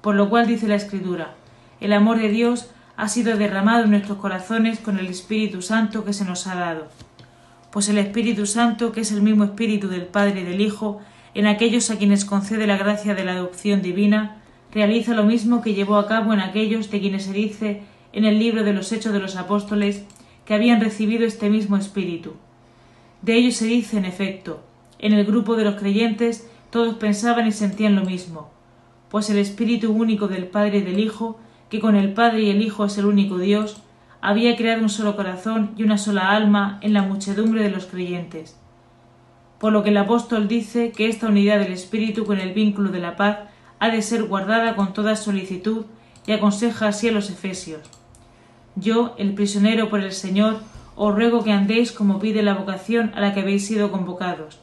Por 0.01 0.15
lo 0.15 0.29
cual 0.29 0.47
dice 0.47 0.67
la 0.67 0.75
Escritura, 0.75 1.35
el 1.79 1.93
amor 1.93 2.19
de 2.19 2.29
Dios 2.29 2.69
ha 3.01 3.07
sido 3.07 3.35
derramado 3.35 3.85
en 3.85 3.89
nuestros 3.89 4.19
corazones 4.19 4.77
con 4.77 4.99
el 4.99 5.07
Espíritu 5.07 5.63
Santo 5.63 6.05
que 6.05 6.13
se 6.13 6.23
nos 6.23 6.45
ha 6.45 6.53
dado. 6.53 6.87
Pues 7.71 7.89
el 7.89 7.97
Espíritu 7.97 8.45
Santo, 8.45 8.91
que 8.91 9.01
es 9.01 9.11
el 9.11 9.23
mismo 9.23 9.43
Espíritu 9.43 9.87
del 9.87 10.05
Padre 10.05 10.41
y 10.41 10.43
del 10.43 10.61
Hijo, 10.61 10.99
en 11.33 11.47
aquellos 11.47 11.89
a 11.89 11.97
quienes 11.97 12.25
concede 12.25 12.67
la 12.67 12.77
gracia 12.77 13.15
de 13.15 13.25
la 13.25 13.31
adopción 13.31 13.81
divina, 13.81 14.43
realiza 14.71 15.15
lo 15.15 15.23
mismo 15.23 15.63
que 15.63 15.73
llevó 15.73 15.95
a 15.95 16.07
cabo 16.07 16.31
en 16.31 16.41
aquellos 16.41 16.91
de 16.91 16.99
quienes 16.99 17.23
se 17.23 17.33
dice 17.33 17.81
en 18.13 18.23
el 18.23 18.37
libro 18.37 18.63
de 18.63 18.73
los 18.73 18.91
Hechos 18.91 19.13
de 19.13 19.19
los 19.19 19.35
Apóstoles 19.35 20.03
que 20.45 20.53
habían 20.53 20.79
recibido 20.79 21.25
este 21.25 21.49
mismo 21.49 21.77
Espíritu. 21.77 22.35
De 23.23 23.33
ellos 23.33 23.55
se 23.55 23.65
dice, 23.65 23.97
en 23.97 24.05
efecto, 24.05 24.63
en 24.99 25.13
el 25.13 25.25
grupo 25.25 25.55
de 25.55 25.63
los 25.63 25.73
creyentes 25.73 26.47
todos 26.69 26.97
pensaban 26.97 27.47
y 27.47 27.51
sentían 27.51 27.95
lo 27.95 28.05
mismo, 28.05 28.51
pues 29.09 29.31
el 29.31 29.39
Espíritu 29.39 29.91
único 29.91 30.27
del 30.27 30.45
Padre 30.45 30.77
y 30.77 30.81
del 30.81 30.99
Hijo 30.99 31.39
que 31.71 31.79
con 31.79 31.95
el 31.95 32.13
Padre 32.13 32.41
y 32.41 32.49
el 32.49 32.61
Hijo 32.61 32.83
es 32.83 32.97
el 32.97 33.05
único 33.05 33.37
Dios, 33.37 33.77
había 34.19 34.57
creado 34.57 34.83
un 34.83 34.89
solo 34.89 35.15
corazón 35.15 35.71
y 35.77 35.83
una 35.83 35.97
sola 35.97 36.31
alma 36.31 36.77
en 36.81 36.91
la 36.93 37.01
muchedumbre 37.01 37.63
de 37.63 37.71
los 37.71 37.85
creyentes. 37.85 38.59
Por 39.57 39.71
lo 39.71 39.81
que 39.81 39.89
el 39.89 39.97
apóstol 39.97 40.49
dice 40.49 40.91
que 40.91 41.07
esta 41.07 41.27
unidad 41.27 41.59
del 41.59 41.71
Espíritu 41.71 42.25
con 42.25 42.41
el 42.41 42.51
vínculo 42.51 42.91
de 42.91 42.99
la 42.99 43.15
paz 43.15 43.37
ha 43.79 43.89
de 43.89 44.01
ser 44.01 44.25
guardada 44.25 44.75
con 44.75 44.91
toda 44.91 45.15
solicitud 45.15 45.85
y 46.27 46.33
aconseja 46.33 46.89
así 46.89 47.07
a 47.07 47.13
los 47.13 47.29
efesios. 47.29 47.89
Yo, 48.75 49.15
el 49.17 49.33
prisionero 49.33 49.89
por 49.89 50.01
el 50.01 50.11
Señor, 50.11 50.59
os 50.97 51.15
ruego 51.15 51.41
que 51.41 51.53
andéis 51.53 51.93
como 51.93 52.19
pide 52.19 52.43
la 52.43 52.53
vocación 52.53 53.13
a 53.15 53.21
la 53.21 53.33
que 53.33 53.39
habéis 53.39 53.65
sido 53.65 53.93
convocados. 53.93 54.59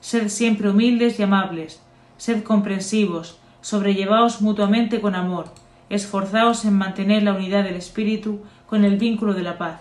Sed 0.00 0.28
siempre 0.28 0.70
humildes 0.70 1.18
y 1.18 1.24
amables, 1.24 1.82
sed 2.18 2.44
comprensivos, 2.44 3.40
sobrellevaos 3.62 4.40
mutuamente 4.42 5.00
con 5.00 5.16
amor, 5.16 5.46
esforzaos 5.90 6.64
en 6.64 6.74
mantener 6.74 7.22
la 7.22 7.34
unidad 7.34 7.64
del 7.64 7.76
Espíritu 7.76 8.40
con 8.66 8.84
el 8.84 8.96
vínculo 8.96 9.34
de 9.34 9.42
la 9.42 9.58
paz. 9.58 9.80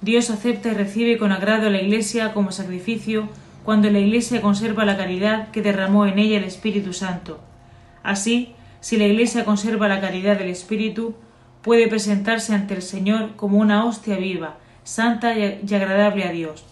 Dios 0.00 0.30
acepta 0.30 0.70
y 0.70 0.74
recibe 0.74 1.16
con 1.16 1.32
agrado 1.32 1.68
a 1.68 1.70
la 1.70 1.80
Iglesia 1.80 2.34
como 2.34 2.50
sacrificio 2.52 3.28
cuando 3.64 3.88
la 3.90 4.00
Iglesia 4.00 4.40
conserva 4.40 4.84
la 4.84 4.96
caridad 4.96 5.50
que 5.50 5.62
derramó 5.62 6.06
en 6.06 6.18
ella 6.18 6.38
el 6.38 6.44
Espíritu 6.44 6.92
Santo. 6.92 7.40
Así, 8.02 8.54
si 8.80 8.96
la 8.96 9.06
Iglesia 9.06 9.44
conserva 9.44 9.86
la 9.86 10.00
caridad 10.00 10.36
del 10.36 10.48
Espíritu, 10.48 11.14
puede 11.62 11.86
presentarse 11.86 12.52
ante 12.54 12.74
el 12.74 12.82
Señor 12.82 13.36
como 13.36 13.58
una 13.58 13.84
hostia 13.84 14.16
viva, 14.16 14.56
santa 14.82 15.38
y 15.38 15.72
agradable 15.72 16.24
a 16.24 16.32
Dios. 16.32 16.64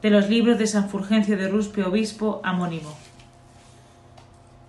De 0.00 0.10
los 0.10 0.28
libros 0.28 0.58
de 0.58 0.68
San 0.68 0.88
Fulgencio 0.88 1.36
de 1.36 1.48
Ruspe, 1.48 1.82
obispo 1.82 2.40
amónimo. 2.44 2.96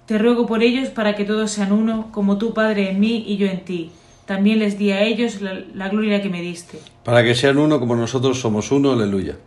Te 0.08 0.17
ruego 0.17 0.48
por 0.48 0.63
ellos 0.63 0.88
para 0.88 1.17
que 1.17 1.26
todos 1.26 1.52
sean 1.52 1.74
uno, 1.74 2.13
como 2.13 2.38
tú, 2.38 2.54
Padre, 2.54 2.91
en 2.91 3.00
mí 3.02 3.26
y 3.28 3.36
yo 3.36 3.46
en 3.48 3.65
ti. 3.65 3.91
También 4.26 4.60
les 4.60 4.78
di 4.78 4.91
a 4.91 5.02
ellos 5.02 5.41
la, 5.41 5.89
gloria 5.89 6.22
que 6.22 6.30
me 6.30 6.41
diste. 6.41 6.80
Para 7.04 7.26
que 7.26 7.36
sean 7.36 7.58
uno 7.58 7.78
como 7.78 7.93
nosotros 7.93 8.39
somos 8.39 8.72
uno, 8.72 8.93
aleluya. 8.93 9.38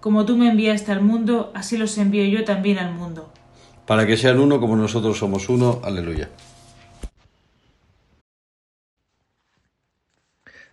Como 0.00 0.26
tú 0.26 0.36
me 0.36 0.48
enviaste 0.48 0.90
al 0.90 1.02
mundo, 1.02 1.52
así 1.54 1.76
los 1.76 1.96
envío 1.98 2.24
yo 2.24 2.44
también 2.44 2.78
al 2.78 2.92
mundo. 2.94 3.32
Para 3.86 4.08
que 4.08 4.16
sean 4.16 4.40
uno 4.40 4.58
como 4.58 4.74
nosotros 4.74 5.16
somos 5.16 5.48
uno, 5.48 5.80
aleluya. 5.84 6.28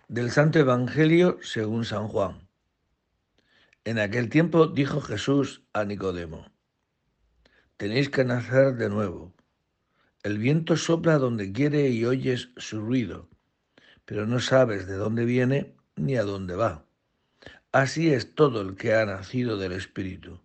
Del 0.08 0.32
Santo 0.32 0.58
Evangelio 0.58 1.38
según 1.40 1.84
San 1.84 2.08
Juan. 2.08 2.48
En 3.84 4.00
aquel 4.00 4.28
tiempo 4.28 4.66
dijo 4.66 5.00
Jesús 5.00 5.62
a 5.72 5.84
Nicodemo, 5.84 6.46
Tenéis 7.76 8.08
que 8.08 8.24
nacer 8.24 8.74
de 8.74 8.88
nuevo. 8.88 9.35
El 10.26 10.38
viento 10.38 10.76
sopla 10.76 11.18
donde 11.18 11.52
quiere 11.52 11.88
y 11.90 12.04
oyes 12.04 12.48
su 12.56 12.80
ruido, 12.80 13.28
pero 14.04 14.26
no 14.26 14.40
sabes 14.40 14.88
de 14.88 14.94
dónde 14.96 15.24
viene 15.24 15.76
ni 15.94 16.16
a 16.16 16.24
dónde 16.24 16.56
va. 16.56 16.84
Así 17.70 18.12
es 18.12 18.34
todo 18.34 18.60
el 18.60 18.74
que 18.74 18.92
ha 18.92 19.06
nacido 19.06 19.56
del 19.56 19.70
Espíritu. 19.70 20.40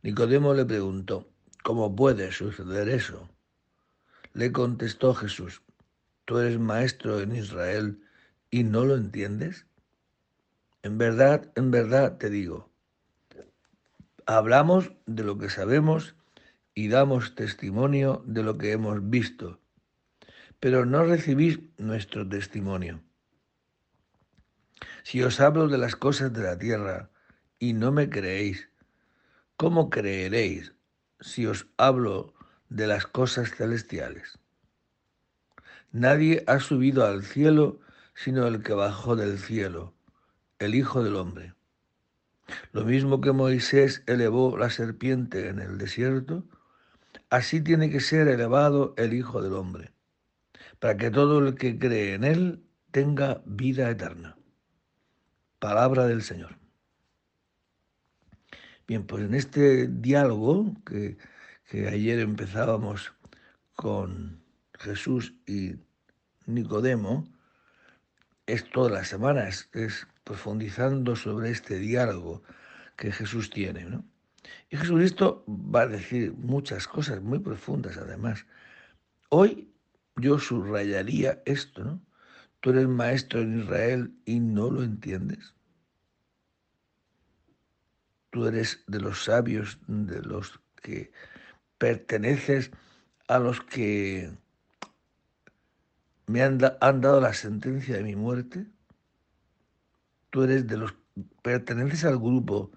Nicodemo 0.00 0.54
le 0.54 0.64
preguntó, 0.64 1.28
¿cómo 1.62 1.94
puede 1.94 2.32
suceder 2.32 2.88
eso? 2.88 3.28
Le 4.32 4.52
contestó 4.52 5.12
Jesús, 5.12 5.60
¿tú 6.24 6.38
eres 6.38 6.58
maestro 6.58 7.20
en 7.20 7.36
Israel 7.36 8.02
y 8.50 8.64
no 8.64 8.86
lo 8.86 8.96
entiendes? 8.96 9.66
En 10.82 10.96
verdad, 10.96 11.52
en 11.56 11.70
verdad 11.70 12.16
te 12.16 12.30
digo, 12.30 12.70
hablamos 14.24 14.92
de 15.04 15.24
lo 15.24 15.36
que 15.36 15.50
sabemos 15.50 16.14
y 16.74 16.88
damos 16.88 17.34
testimonio 17.34 18.22
de 18.26 18.42
lo 18.42 18.58
que 18.58 18.72
hemos 18.72 19.08
visto, 19.10 19.60
pero 20.60 20.86
no 20.86 21.04
recibís 21.04 21.60
nuestro 21.76 22.28
testimonio. 22.28 23.02
Si 25.02 25.22
os 25.22 25.40
hablo 25.40 25.68
de 25.68 25.78
las 25.78 25.96
cosas 25.96 26.32
de 26.32 26.42
la 26.42 26.58
tierra 26.58 27.10
y 27.58 27.72
no 27.72 27.92
me 27.92 28.08
creéis, 28.08 28.68
¿cómo 29.56 29.90
creeréis 29.90 30.72
si 31.20 31.46
os 31.46 31.66
hablo 31.76 32.34
de 32.68 32.86
las 32.86 33.06
cosas 33.06 33.50
celestiales? 33.54 34.38
Nadie 35.90 36.42
ha 36.46 36.58
subido 36.58 37.04
al 37.04 37.22
cielo 37.22 37.80
sino 38.14 38.46
el 38.46 38.62
que 38.62 38.72
bajó 38.72 39.16
del 39.16 39.38
cielo, 39.38 39.94
el 40.58 40.74
Hijo 40.74 41.02
del 41.02 41.16
Hombre. 41.16 41.54
Lo 42.72 42.84
mismo 42.84 43.20
que 43.20 43.32
Moisés 43.32 44.02
elevó 44.06 44.56
la 44.56 44.70
serpiente 44.70 45.48
en 45.48 45.58
el 45.58 45.78
desierto, 45.78 46.44
Así 47.32 47.62
tiene 47.62 47.88
que 47.88 48.00
ser 48.00 48.28
elevado 48.28 48.92
el 48.98 49.14
Hijo 49.14 49.40
del 49.40 49.54
Hombre, 49.54 49.94
para 50.78 50.98
que 50.98 51.10
todo 51.10 51.38
el 51.38 51.54
que 51.54 51.78
cree 51.78 52.12
en 52.12 52.24
Él 52.24 52.62
tenga 52.90 53.40
vida 53.46 53.88
eterna. 53.88 54.36
Palabra 55.58 56.06
del 56.06 56.20
Señor. 56.20 56.58
Bien, 58.86 59.06
pues 59.06 59.24
en 59.24 59.32
este 59.32 59.88
diálogo 59.88 60.74
que, 60.84 61.16
ayer 61.72 62.18
empezábamos 62.18 63.14
con 63.76 64.44
Jesús 64.74 65.32
y 65.46 65.76
Nicodemo, 66.44 67.24
es 68.44 68.68
toda 68.68 68.90
la 68.90 69.04
semana, 69.06 69.48
es, 69.48 69.70
es 69.72 70.06
profundizando 70.22 71.16
sobre 71.16 71.48
este 71.48 71.78
diálogo 71.78 72.42
que 72.94 73.10
Jesús 73.10 73.48
tiene, 73.48 73.86
¿no? 73.86 74.04
Y 74.72 74.78
Jesucristo 74.78 75.44
va 75.46 75.82
a 75.82 75.86
decir 75.86 76.32
muchas 76.32 76.88
cosas 76.88 77.20
muy 77.20 77.38
profundas 77.38 77.98
además. 77.98 78.46
Hoy 79.28 79.70
yo 80.16 80.38
subrayaría 80.38 81.42
esto, 81.44 81.84
¿no? 81.84 82.00
Tú 82.60 82.70
eres 82.70 82.88
maestro 82.88 83.42
en 83.42 83.60
Israel 83.60 84.14
y 84.24 84.40
no 84.40 84.70
lo 84.70 84.82
entiendes. 84.82 85.54
Tú 88.30 88.46
eres 88.46 88.82
de 88.86 89.00
los 89.00 89.24
sabios, 89.24 89.78
de 89.88 90.22
los 90.22 90.58
que 90.76 91.12
perteneces 91.76 92.70
a 93.28 93.38
los 93.40 93.60
que 93.60 94.32
me 96.28 96.42
han, 96.42 96.58
han 96.80 97.00
dado 97.02 97.20
la 97.20 97.34
sentencia 97.34 97.96
de 97.96 98.04
mi 98.04 98.16
muerte. 98.16 98.64
Tú 100.30 100.44
eres 100.44 100.66
de 100.66 100.78
los 100.78 100.94
perteneces 101.42 102.06
al 102.06 102.16
grupo 102.16 102.72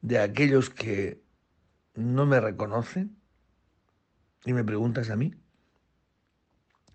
de 0.00 0.20
aquellos 0.20 0.70
que 0.70 1.23
no 1.94 2.26
me 2.26 2.40
reconocen 2.40 3.16
y 4.44 4.52
me 4.52 4.64
preguntas 4.64 5.10
a 5.10 5.16
mí. 5.16 5.34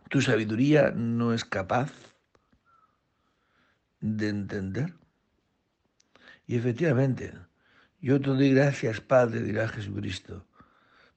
Tu 0.09 0.21
sabiduría 0.21 0.91
no 0.91 1.33
es 1.33 1.45
capaz 1.45 1.91
de 3.99 4.29
entender. 4.29 4.95
Y 6.47 6.55
efectivamente, 6.55 7.33
yo 8.01 8.19
te 8.19 8.29
doy 8.29 8.53
gracias, 8.53 9.01
Padre, 9.01 9.41
dirá 9.41 9.67
Jesucristo, 9.67 10.47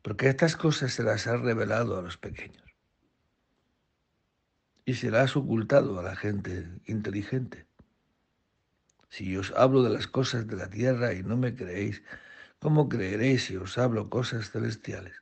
porque 0.03 0.29
estas 0.29 0.57
cosas 0.57 0.93
se 0.93 1.03
las 1.03 1.27
has 1.27 1.41
revelado 1.41 1.99
a 1.99 2.03
los 2.03 2.19
pequeños 2.19 2.63
y 4.85 4.95
se 4.95 5.11
las 5.11 5.31
has 5.31 5.37
ocultado 5.37 5.99
a 5.99 6.03
la 6.03 6.17
gente 6.17 6.69
inteligente. 6.87 7.67
Si 9.09 9.37
os 9.37 9.53
hablo 9.53 9.83
de 9.83 9.91
las 9.91 10.07
cosas 10.07 10.47
de 10.47 10.57
la 10.57 10.69
tierra 10.69 11.15
y 11.15 11.23
no 11.23 11.37
me 11.37 11.55
creéis, 11.55 12.03
¿cómo 12.63 12.89
creeréis 12.89 13.45
si 13.45 13.57
os 13.57 13.77
hablo 13.77 14.09
cosas 14.09 14.51
celestiales? 14.51 15.17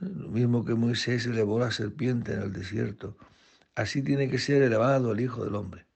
Lo 0.00 0.28
mismo 0.28 0.64
que 0.64 0.74
Moisés 0.74 1.26
elevó 1.26 1.58
la 1.58 1.70
serpiente 1.70 2.32
en 2.32 2.42
el 2.42 2.52
desierto, 2.52 3.18
así 3.74 4.00
tiene 4.02 4.30
que 4.30 4.38
ser 4.38 4.62
elevado 4.62 5.12
el 5.12 5.20
Hijo 5.20 5.44
del 5.44 5.56
Hombre, 5.56 5.86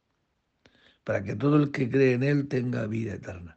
para 1.04 1.22
que 1.22 1.34
todo 1.36 1.56
el 1.56 1.70
que 1.70 1.88
cree 1.88 2.14
en 2.14 2.22
él 2.22 2.48
tenga 2.48 2.86
vida 2.86 3.14
eterna. 3.14 3.56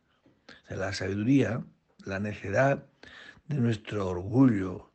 la 0.70 0.94
sabiduría, 0.94 1.66
la 2.06 2.20
necedad 2.20 2.86
de 3.48 3.58
nuestro 3.58 4.08
orgullo 4.08 4.92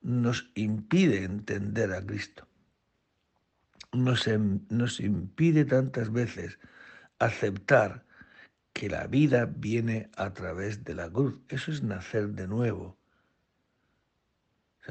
nos 0.00 0.50
impide 0.54 1.24
entender 1.24 1.92
a 1.92 2.04
Cristo 2.04 2.50
nos, 3.92 4.26
nos 4.68 5.00
impide 5.00 5.64
tantas 5.64 6.12
veces 6.12 6.58
aceptar 7.18 8.04
que 8.80 8.88
la 8.88 9.06
vida 9.06 9.44
viene 9.44 10.08
a 10.16 10.32
través 10.32 10.84
de 10.84 10.94
la 10.94 11.10
cruz. 11.10 11.34
Eso 11.50 11.70
es 11.70 11.82
nacer 11.82 12.30
de 12.30 12.48
nuevo. 12.48 12.96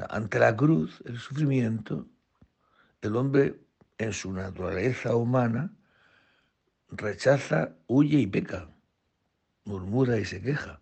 ante 0.08 0.38
la 0.38 0.56
cruz, 0.56 1.02
el 1.06 1.18
sufrimiento, 1.18 2.06
el 3.02 3.16
hombre 3.16 3.60
en 3.98 4.12
su 4.12 4.32
naturaleza 4.32 5.16
humana 5.16 5.74
rechaza, 6.90 7.74
huye 7.88 8.20
y 8.20 8.28
peca, 8.28 8.70
murmura 9.64 10.20
y 10.20 10.24
se 10.24 10.40
queja. 10.40 10.80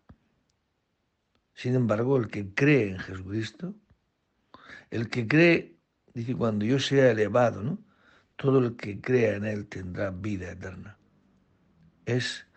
Sin 1.55 1.77
embargo, 1.77 2.19
el 2.19 2.29
que 2.29 2.53
cree 2.53 2.91
en 2.91 2.99
Jesucristo, 2.99 3.75
el 4.91 5.09
que 5.09 5.27
cree, 5.27 5.79
dice, 6.13 6.37
cuando 6.37 6.67
yo 6.67 6.79
sea 6.79 7.11
elevado, 7.11 7.63
¿no? 7.63 7.79
todo 8.37 8.59
el 8.59 8.77
que 8.77 9.01
crea 9.01 9.37
en 9.37 9.47
Él 9.47 9.67
tendrá 9.67 10.11
vida 10.11 10.51
eterna. 10.51 10.99
Es 12.05 12.48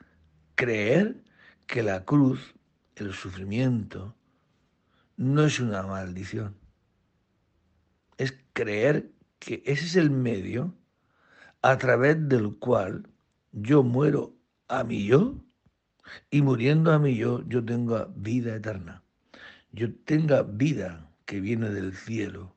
creer 0.62 1.24
que 1.65 1.82
la 1.82 2.06
cruz, 2.06 2.54
el 2.93 3.13
sufrimiento, 3.13 4.15
no 5.17 5.43
es 5.43 5.60
una 5.60 5.82
maldición. 5.82 6.56
Es 8.19 8.38
creer 8.54 9.12
que 9.39 9.63
ese 9.65 9.86
es 9.86 9.95
el 9.95 10.12
medio 10.12 10.76
a 11.63 11.80
través 11.80 12.30
del 12.30 12.60
cual 12.60 13.10
yo 13.52 13.82
muero 13.82 14.36
a 14.67 14.84
mi 14.84 15.04
yo 15.04 15.43
y 16.30 16.43
muriendo 16.43 16.93
a 16.93 17.00
mi 17.00 17.15
yo, 17.15 17.41
yo 17.47 17.65
tengo 17.65 18.06
vida 18.15 18.56
eterna. 18.56 19.02
Yo 19.71 19.91
tenga 20.06 20.43
vida 20.43 21.10
que 21.26 21.41
viene 21.41 21.71
del 21.71 21.95
cielo. 21.95 22.56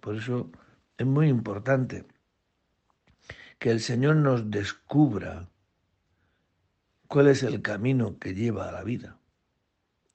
Por 0.00 0.16
eso 0.16 0.50
es 0.98 1.06
muy 1.06 1.28
importante 1.28 2.04
que 3.60 3.70
el 3.70 3.78
Señor 3.78 4.16
nos 4.16 4.50
descubra 4.50 5.51
cuál 7.12 7.28
es 7.28 7.42
el 7.42 7.60
camino 7.60 8.18
que 8.18 8.32
lleva 8.32 8.70
a 8.70 8.72
la 8.72 8.82
vida. 8.82 9.18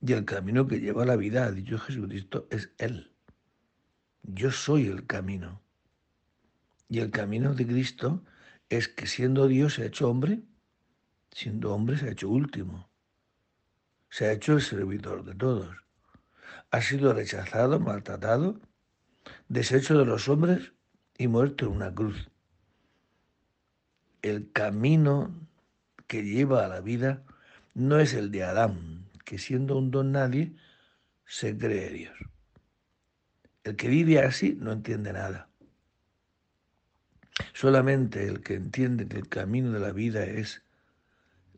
Y 0.01 0.13
el 0.13 0.25
camino 0.25 0.65
que 0.65 0.79
lleva 0.79 1.03
a 1.03 1.05
la 1.05 1.15
vida, 1.15 1.45
ha 1.45 1.51
dicho 1.51 1.77
Jesucristo, 1.77 2.47
es 2.49 2.71
Él. 2.79 3.13
Yo 4.23 4.49
soy 4.49 4.87
el 4.87 5.05
camino. 5.05 5.61
Y 6.89 6.97
el 6.97 7.11
camino 7.11 7.53
de 7.53 7.67
Cristo 7.67 8.23
es 8.69 8.87
que 8.87 9.05
siendo 9.05 9.47
Dios 9.47 9.75
se 9.75 9.83
ha 9.83 9.85
hecho 9.85 10.09
hombre, 10.09 10.41
siendo 11.29 11.71
hombre 11.71 11.99
se 11.99 12.07
ha 12.07 12.13
hecho 12.13 12.29
último. 12.29 12.89
Se 14.09 14.25
ha 14.25 14.31
hecho 14.31 14.53
el 14.53 14.63
servidor 14.63 15.23
de 15.23 15.35
todos. 15.35 15.77
Ha 16.71 16.81
sido 16.81 17.13
rechazado, 17.13 17.79
maltratado, 17.79 18.59
deshecho 19.49 19.99
de 19.99 20.05
los 20.05 20.27
hombres 20.29 20.73
y 21.15 21.27
muerto 21.27 21.67
en 21.67 21.73
una 21.73 21.93
cruz. 21.93 22.31
El 24.23 24.51
camino 24.51 25.47
que 26.07 26.23
lleva 26.23 26.65
a 26.65 26.67
la 26.67 26.81
vida 26.81 27.23
no 27.73 27.99
es 27.99 28.13
el 28.13 28.31
de 28.31 28.43
Adán, 28.43 29.09
que 29.25 29.37
siendo 29.37 29.77
un 29.77 29.91
don 29.91 30.11
nadie, 30.11 30.55
se 31.25 31.57
cree 31.57 31.89
Dios. 31.89 32.17
El 33.63 33.75
que 33.75 33.89
vive 33.89 34.19
así 34.19 34.57
no 34.59 34.71
entiende 34.71 35.13
nada. 35.13 35.49
Solamente 37.53 38.25
el 38.27 38.41
que 38.41 38.55
entiende 38.55 39.07
que 39.07 39.17
el 39.17 39.29
camino 39.29 39.71
de 39.71 39.79
la 39.79 39.91
vida 39.91 40.23
es 40.23 40.63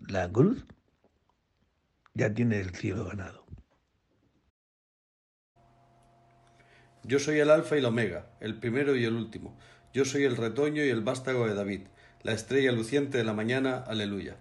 la 0.07 0.29
cruz, 0.31 0.65
ya 2.13 2.33
tiene 2.33 2.59
el 2.59 2.75
cielo 2.75 3.05
ganado. 3.05 3.45
Yo 7.03 7.19
soy 7.19 7.39
el 7.39 7.49
alfa 7.49 7.77
y 7.77 7.81
la 7.81 7.89
omega, 7.89 8.31
el 8.39 8.59
primero 8.59 8.95
y 8.95 9.05
el 9.05 9.15
último. 9.15 9.57
Yo 9.93 10.05
soy 10.05 10.23
el 10.25 10.35
retoño 10.35 10.83
y 10.83 10.89
el 10.89 11.01
vástago 11.01 11.47
de 11.47 11.55
David, 11.55 11.87
la 12.23 12.33
estrella 12.33 12.71
luciente 12.71 13.17
de 13.17 13.23
la 13.23 13.33
mañana, 13.33 13.83
aleluya. 13.87 14.35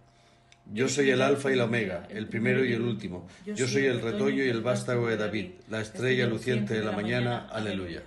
Yo 0.73 0.89
soy 0.89 1.11
el 1.11 1.23
alfa 1.23 1.51
y 1.51 1.57
la 1.57 1.65
omega, 1.65 2.07
el 2.11 2.27
primero 2.29 2.65
y 2.65 2.73
el 2.73 2.83
último. 2.83 3.27
Yo 3.47 3.67
soy 3.67 3.87
el 3.87 4.03
retoño 4.03 4.45
y 4.45 4.49
el 4.49 4.61
vástago 4.61 5.09
de 5.09 5.17
David, 5.17 5.51
la 5.71 5.81
estrella 5.81 6.27
luciente 6.27 6.75
de 6.75 6.85
la 6.85 6.93
mañana, 6.93 7.47
aleluya. 7.51 8.03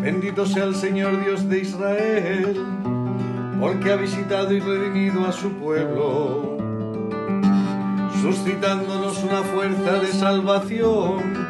Bendito 0.00 0.46
sea 0.46 0.64
el 0.64 0.76
Señor 0.76 1.24
Dios 1.24 1.48
de 1.48 1.58
Israel, 1.58 2.56
porque 3.60 3.90
ha 3.90 3.96
visitado 3.96 4.52
y 4.52 4.60
redimido 4.60 5.26
a 5.26 5.32
su 5.32 5.52
pueblo 5.54 6.60
suscitándonos 8.20 9.22
una 9.24 9.42
fuerza 9.42 9.98
de 9.98 10.08
salvación 10.08 11.49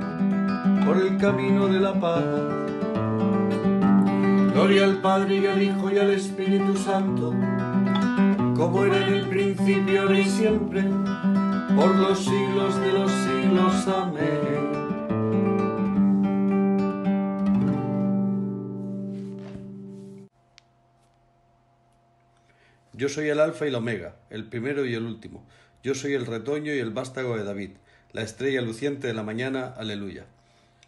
por 0.91 1.01
el 1.01 1.17
camino 1.17 1.69
de 1.69 1.79
la 1.79 1.93
paz. 1.97 2.25
Gloria 4.51 4.83
al 4.83 4.99
Padre 4.99 5.37
y 5.37 5.45
al 5.45 5.63
Hijo 5.63 5.89
y 5.89 5.97
al 5.97 6.11
Espíritu 6.11 6.75
Santo, 6.75 7.33
como 8.57 8.83
era 8.83 9.07
en 9.07 9.13
el 9.13 9.29
principio, 9.29 10.01
ahora 10.01 10.19
y 10.19 10.25
siempre, 10.25 10.83
por 11.77 11.95
los 11.95 12.19
siglos 12.19 12.77
de 12.81 12.91
los 12.91 13.09
siglos. 13.09 13.87
Amén. 13.87 14.71
Yo 22.91 23.07
soy 23.07 23.29
el 23.29 23.39
Alfa 23.39 23.65
y 23.65 23.71
la 23.71 23.77
Omega, 23.77 24.15
el 24.29 24.43
primero 24.43 24.85
y 24.85 24.93
el 24.93 25.05
último. 25.05 25.47
Yo 25.83 25.95
soy 25.95 26.15
el 26.15 26.25
retoño 26.25 26.73
y 26.73 26.79
el 26.79 26.91
vástago 26.91 27.37
de 27.37 27.45
David, 27.45 27.71
la 28.11 28.23
estrella 28.23 28.61
luciente 28.61 29.07
de 29.07 29.13
la 29.13 29.23
mañana. 29.23 29.73
Aleluya. 29.77 30.25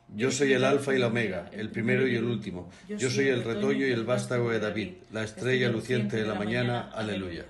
Yo 0.09 0.31
soy 0.31 0.53
el 0.53 0.63
Alfa 0.63 0.93
y 0.93 0.99
la 0.99 1.07
Omega, 1.07 1.49
el 1.51 1.71
primero 1.71 2.07
y 2.07 2.15
el 2.15 2.25
último. 2.25 2.69
Yo 2.87 3.09
soy 3.09 3.29
el 3.29 3.43
retoño 3.43 3.87
y 3.87 3.91
el 3.91 4.03
vástago 4.03 4.51
de 4.51 4.59
David, 4.59 4.93
la 5.11 5.23
estrella 5.23 5.69
luciente 5.69 6.17
de 6.17 6.27
la 6.27 6.35
mañana. 6.35 6.91
Aleluya. 6.91 7.45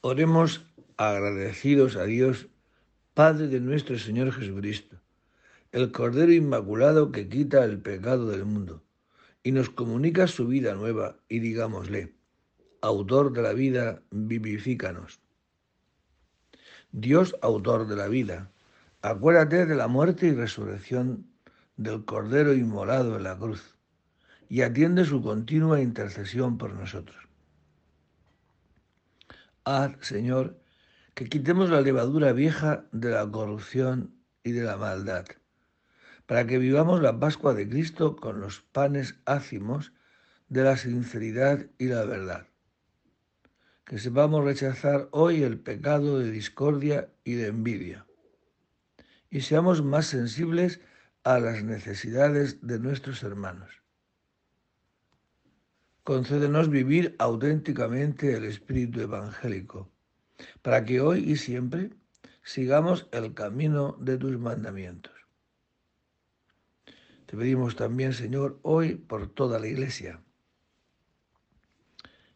Oremos 0.00 0.64
agradecidos 0.96 1.96
a 1.96 2.04
Dios, 2.04 2.48
Padre 3.14 3.48
de 3.48 3.60
nuestro 3.60 3.98
Señor 3.98 4.32
Jesucristo, 4.32 5.00
el 5.72 5.92
Cordero 5.92 6.32
Inmaculado 6.32 7.12
que 7.12 7.28
quita 7.28 7.64
el 7.64 7.80
pecado 7.80 8.28
del 8.28 8.44
mundo 8.44 8.84
y 9.42 9.52
nos 9.52 9.70
comunica 9.70 10.26
su 10.26 10.46
vida 10.46 10.74
nueva 10.74 11.16
y 11.28 11.40
digámosle, 11.40 12.14
autor 12.80 13.32
de 13.32 13.42
la 13.42 13.52
vida, 13.52 14.02
vivifícanos. 14.10 15.20
Dios, 16.92 17.36
autor 17.42 17.86
de 17.86 17.96
la 17.96 18.08
vida, 18.08 18.52
acuérdate 19.02 19.66
de 19.66 19.74
la 19.74 19.88
muerte 19.88 20.26
y 20.26 20.32
resurrección 20.32 21.26
del 21.76 22.04
Cordero 22.04 22.52
inmolado 22.52 23.16
en 23.16 23.22
la 23.22 23.38
cruz 23.38 23.76
y 24.48 24.62
atiende 24.62 25.04
su 25.04 25.22
continua 25.22 25.80
intercesión 25.80 26.58
por 26.58 26.74
nosotros. 26.74 27.28
Haz, 29.64 29.92
Señor, 30.00 30.58
que 31.14 31.28
quitemos 31.28 31.70
la 31.70 31.80
levadura 31.80 32.32
vieja 32.32 32.86
de 32.92 33.10
la 33.10 33.30
corrupción 33.30 34.14
y 34.42 34.52
de 34.52 34.62
la 34.62 34.76
maldad, 34.76 35.26
para 36.26 36.46
que 36.46 36.58
vivamos 36.58 37.02
la 37.02 37.18
Pascua 37.20 37.54
de 37.54 37.68
Cristo 37.68 38.16
con 38.16 38.40
los 38.40 38.60
panes 38.60 39.16
ácimos 39.26 39.92
de 40.48 40.62
la 40.62 40.76
sinceridad 40.76 41.66
y 41.78 41.86
la 41.86 42.04
verdad. 42.04 42.46
Que 43.84 43.98
sepamos 43.98 44.44
rechazar 44.44 45.08
hoy 45.12 45.42
el 45.42 45.58
pecado 45.58 46.18
de 46.18 46.30
discordia 46.30 47.10
y 47.24 47.34
de 47.34 47.48
envidia, 47.48 48.06
y 49.30 49.42
seamos 49.42 49.82
más 49.82 50.06
sensibles 50.06 50.80
a 51.24 51.38
las 51.38 51.62
necesidades 51.62 52.66
de 52.66 52.78
nuestros 52.78 53.22
hermanos. 53.22 53.82
Concédenos 56.04 56.70
vivir 56.70 57.14
auténticamente 57.18 58.34
el 58.34 58.44
espíritu 58.44 59.00
evangélico, 59.00 59.90
para 60.62 60.84
que 60.84 61.00
hoy 61.00 61.30
y 61.30 61.36
siempre 61.36 61.90
sigamos 62.42 63.08
el 63.12 63.34
camino 63.34 63.96
de 64.00 64.16
tus 64.16 64.38
mandamientos. 64.38 65.12
Te 67.26 67.36
pedimos 67.36 67.76
también, 67.76 68.14
Señor, 68.14 68.58
hoy 68.62 68.94
por 68.94 69.28
toda 69.28 69.58
la 69.58 69.66
Iglesia, 69.66 70.22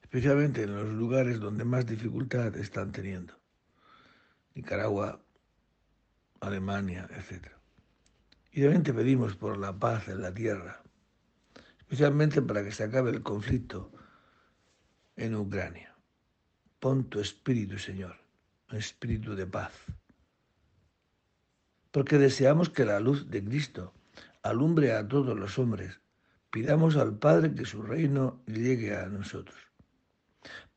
especialmente 0.02 0.64
en 0.64 0.74
los 0.74 0.92
lugares 0.92 1.40
donde 1.40 1.64
más 1.64 1.86
dificultad 1.86 2.54
están 2.58 2.92
teniendo, 2.92 3.40
Nicaragua, 4.54 5.24
Alemania, 6.42 7.08
etc. 7.12 7.48
Y 8.50 8.62
también 8.62 8.82
te 8.82 8.92
pedimos 8.92 9.36
por 9.36 9.56
la 9.56 9.78
paz 9.78 10.08
en 10.08 10.20
la 10.20 10.34
tierra, 10.34 10.82
especialmente 11.78 12.42
para 12.42 12.64
que 12.64 12.72
se 12.72 12.84
acabe 12.84 13.10
el 13.10 13.22
conflicto 13.22 13.92
en 15.16 15.36
Ucrania. 15.36 15.96
Pon 16.80 17.08
tu 17.08 17.20
espíritu, 17.20 17.78
Señor, 17.78 18.16
un 18.70 18.76
espíritu 18.76 19.36
de 19.36 19.46
paz. 19.46 19.72
Porque 21.92 22.18
deseamos 22.18 22.70
que 22.70 22.84
la 22.84 22.98
luz 22.98 23.30
de 23.30 23.44
Cristo 23.44 23.94
alumbre 24.42 24.92
a 24.92 25.06
todos 25.06 25.38
los 25.38 25.58
hombres. 25.58 26.00
Pidamos 26.50 26.96
al 26.96 27.16
Padre 27.16 27.54
que 27.54 27.64
su 27.64 27.82
reino 27.82 28.42
llegue 28.46 28.96
a 28.96 29.06
nosotros. 29.06 29.56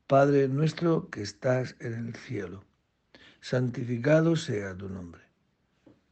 Padre 0.05 0.47
nuestro 0.47 1.09
que 1.09 1.23
estás 1.23 1.75
en 1.79 1.93
el 1.93 2.15
cielo, 2.15 2.63
santificado 3.41 4.35
sea 4.35 4.77
tu 4.77 4.87
nombre. 4.87 5.24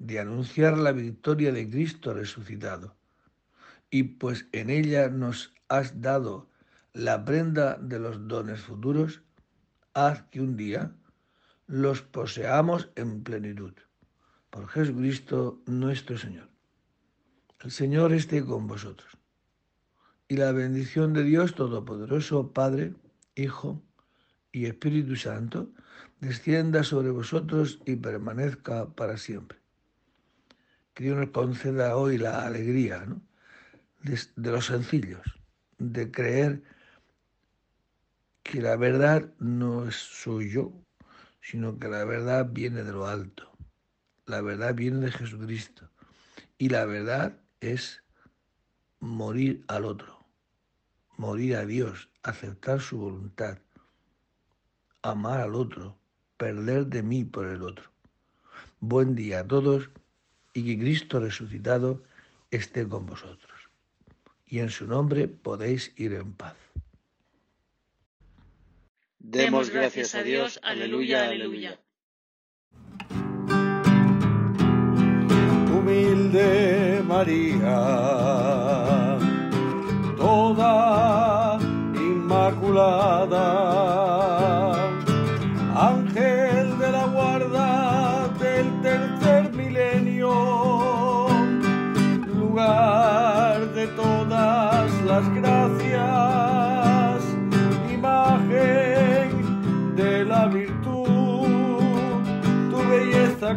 de 0.00 0.18
anunciar 0.18 0.76
la 0.76 0.90
victoria 0.90 1.52
de 1.52 1.70
Cristo 1.70 2.12
resucitado 2.12 2.96
y 3.90 4.04
pues 4.04 4.46
en 4.52 4.70
ella 4.70 5.08
nos 5.08 5.52
has 5.68 6.00
dado 6.00 6.48
la 6.92 7.24
prenda 7.24 7.76
de 7.76 7.98
los 7.98 8.28
dones 8.28 8.60
futuros, 8.60 9.22
haz 9.94 10.22
que 10.30 10.40
un 10.40 10.56
día 10.56 10.92
los 11.66 12.02
poseamos 12.02 12.90
en 12.94 13.22
plenitud. 13.22 13.74
Por 14.50 14.68
Jesucristo 14.68 15.60
nuestro 15.66 16.18
Señor. 16.18 16.48
El 17.60 17.70
Señor 17.70 18.12
esté 18.12 18.44
con 18.44 18.66
vosotros. 18.66 19.16
Y 20.28 20.36
la 20.36 20.52
bendición 20.52 21.12
de 21.12 21.24
Dios 21.24 21.54
Todopoderoso, 21.54 22.52
Padre, 22.52 22.94
Hijo 23.34 23.82
y 24.52 24.66
Espíritu 24.66 25.16
Santo, 25.16 25.70
descienda 26.20 26.84
sobre 26.84 27.10
vosotros 27.10 27.80
y 27.84 27.96
permanezca 27.96 28.88
para 28.94 29.16
siempre. 29.16 29.59
Que 30.94 31.04
Dios 31.04 31.16
nos 31.16 31.30
conceda 31.30 31.96
hoy 31.96 32.18
la 32.18 32.46
alegría, 32.46 33.04
¿no? 33.06 33.22
de, 34.02 34.50
los 34.50 34.66
sencillos, 34.66 35.22
de 35.78 36.10
creer 36.10 36.62
que 38.42 38.60
la 38.60 38.76
verdad 38.76 39.32
no 39.38 39.90
soy 39.90 40.50
yo, 40.50 40.72
sino 41.40 41.78
que 41.78 41.88
la 41.88 42.04
verdad 42.04 42.48
viene 42.50 42.82
de 42.82 42.92
lo 42.92 43.06
alto. 43.06 43.50
La 44.26 44.40
verdad 44.40 44.74
viene 44.74 45.00
de 45.00 45.12
Jesucristo. 45.12 45.90
Y 46.58 46.68
la 46.68 46.84
verdad 46.84 47.38
es 47.60 48.02
morir 49.00 49.64
al 49.68 49.84
otro, 49.84 50.26
morir 51.16 51.56
a 51.56 51.64
Dios, 51.64 52.10
aceptar 52.22 52.80
su 52.80 52.98
voluntad, 52.98 53.58
amar 55.02 55.40
al 55.40 55.54
otro, 55.54 55.98
perder 56.36 56.86
de 56.86 57.02
mí 57.02 57.24
por 57.24 57.46
el 57.46 57.62
otro. 57.62 57.90
Buen 58.80 59.14
día 59.14 59.40
a 59.40 59.46
todos 59.46 59.90
y 60.52 60.64
que 60.64 60.78
Cristo 60.78 61.20
resucitado 61.20 62.02
esté 62.50 62.88
con 62.88 63.06
vosotros 63.06 63.50
y 64.50 64.58
en 64.58 64.68
su 64.68 64.86
nombre 64.86 65.28
podéis 65.28 65.92
ir 65.96 66.12
en 66.14 66.32
paz. 66.32 66.56
Demos 69.20 69.70
gracias 69.70 70.14
a 70.16 70.22
Dios, 70.24 70.58
aleluya, 70.62 71.24
aleluya. 71.24 71.78
Humilde 75.72 77.02
María, 77.06 77.76
toda 80.16 81.58
inmaculada, 81.94 83.38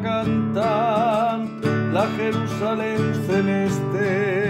cantar 0.02 1.40
la 1.94 2.08
Jerusalén 2.18 3.14
celeste 3.28 4.43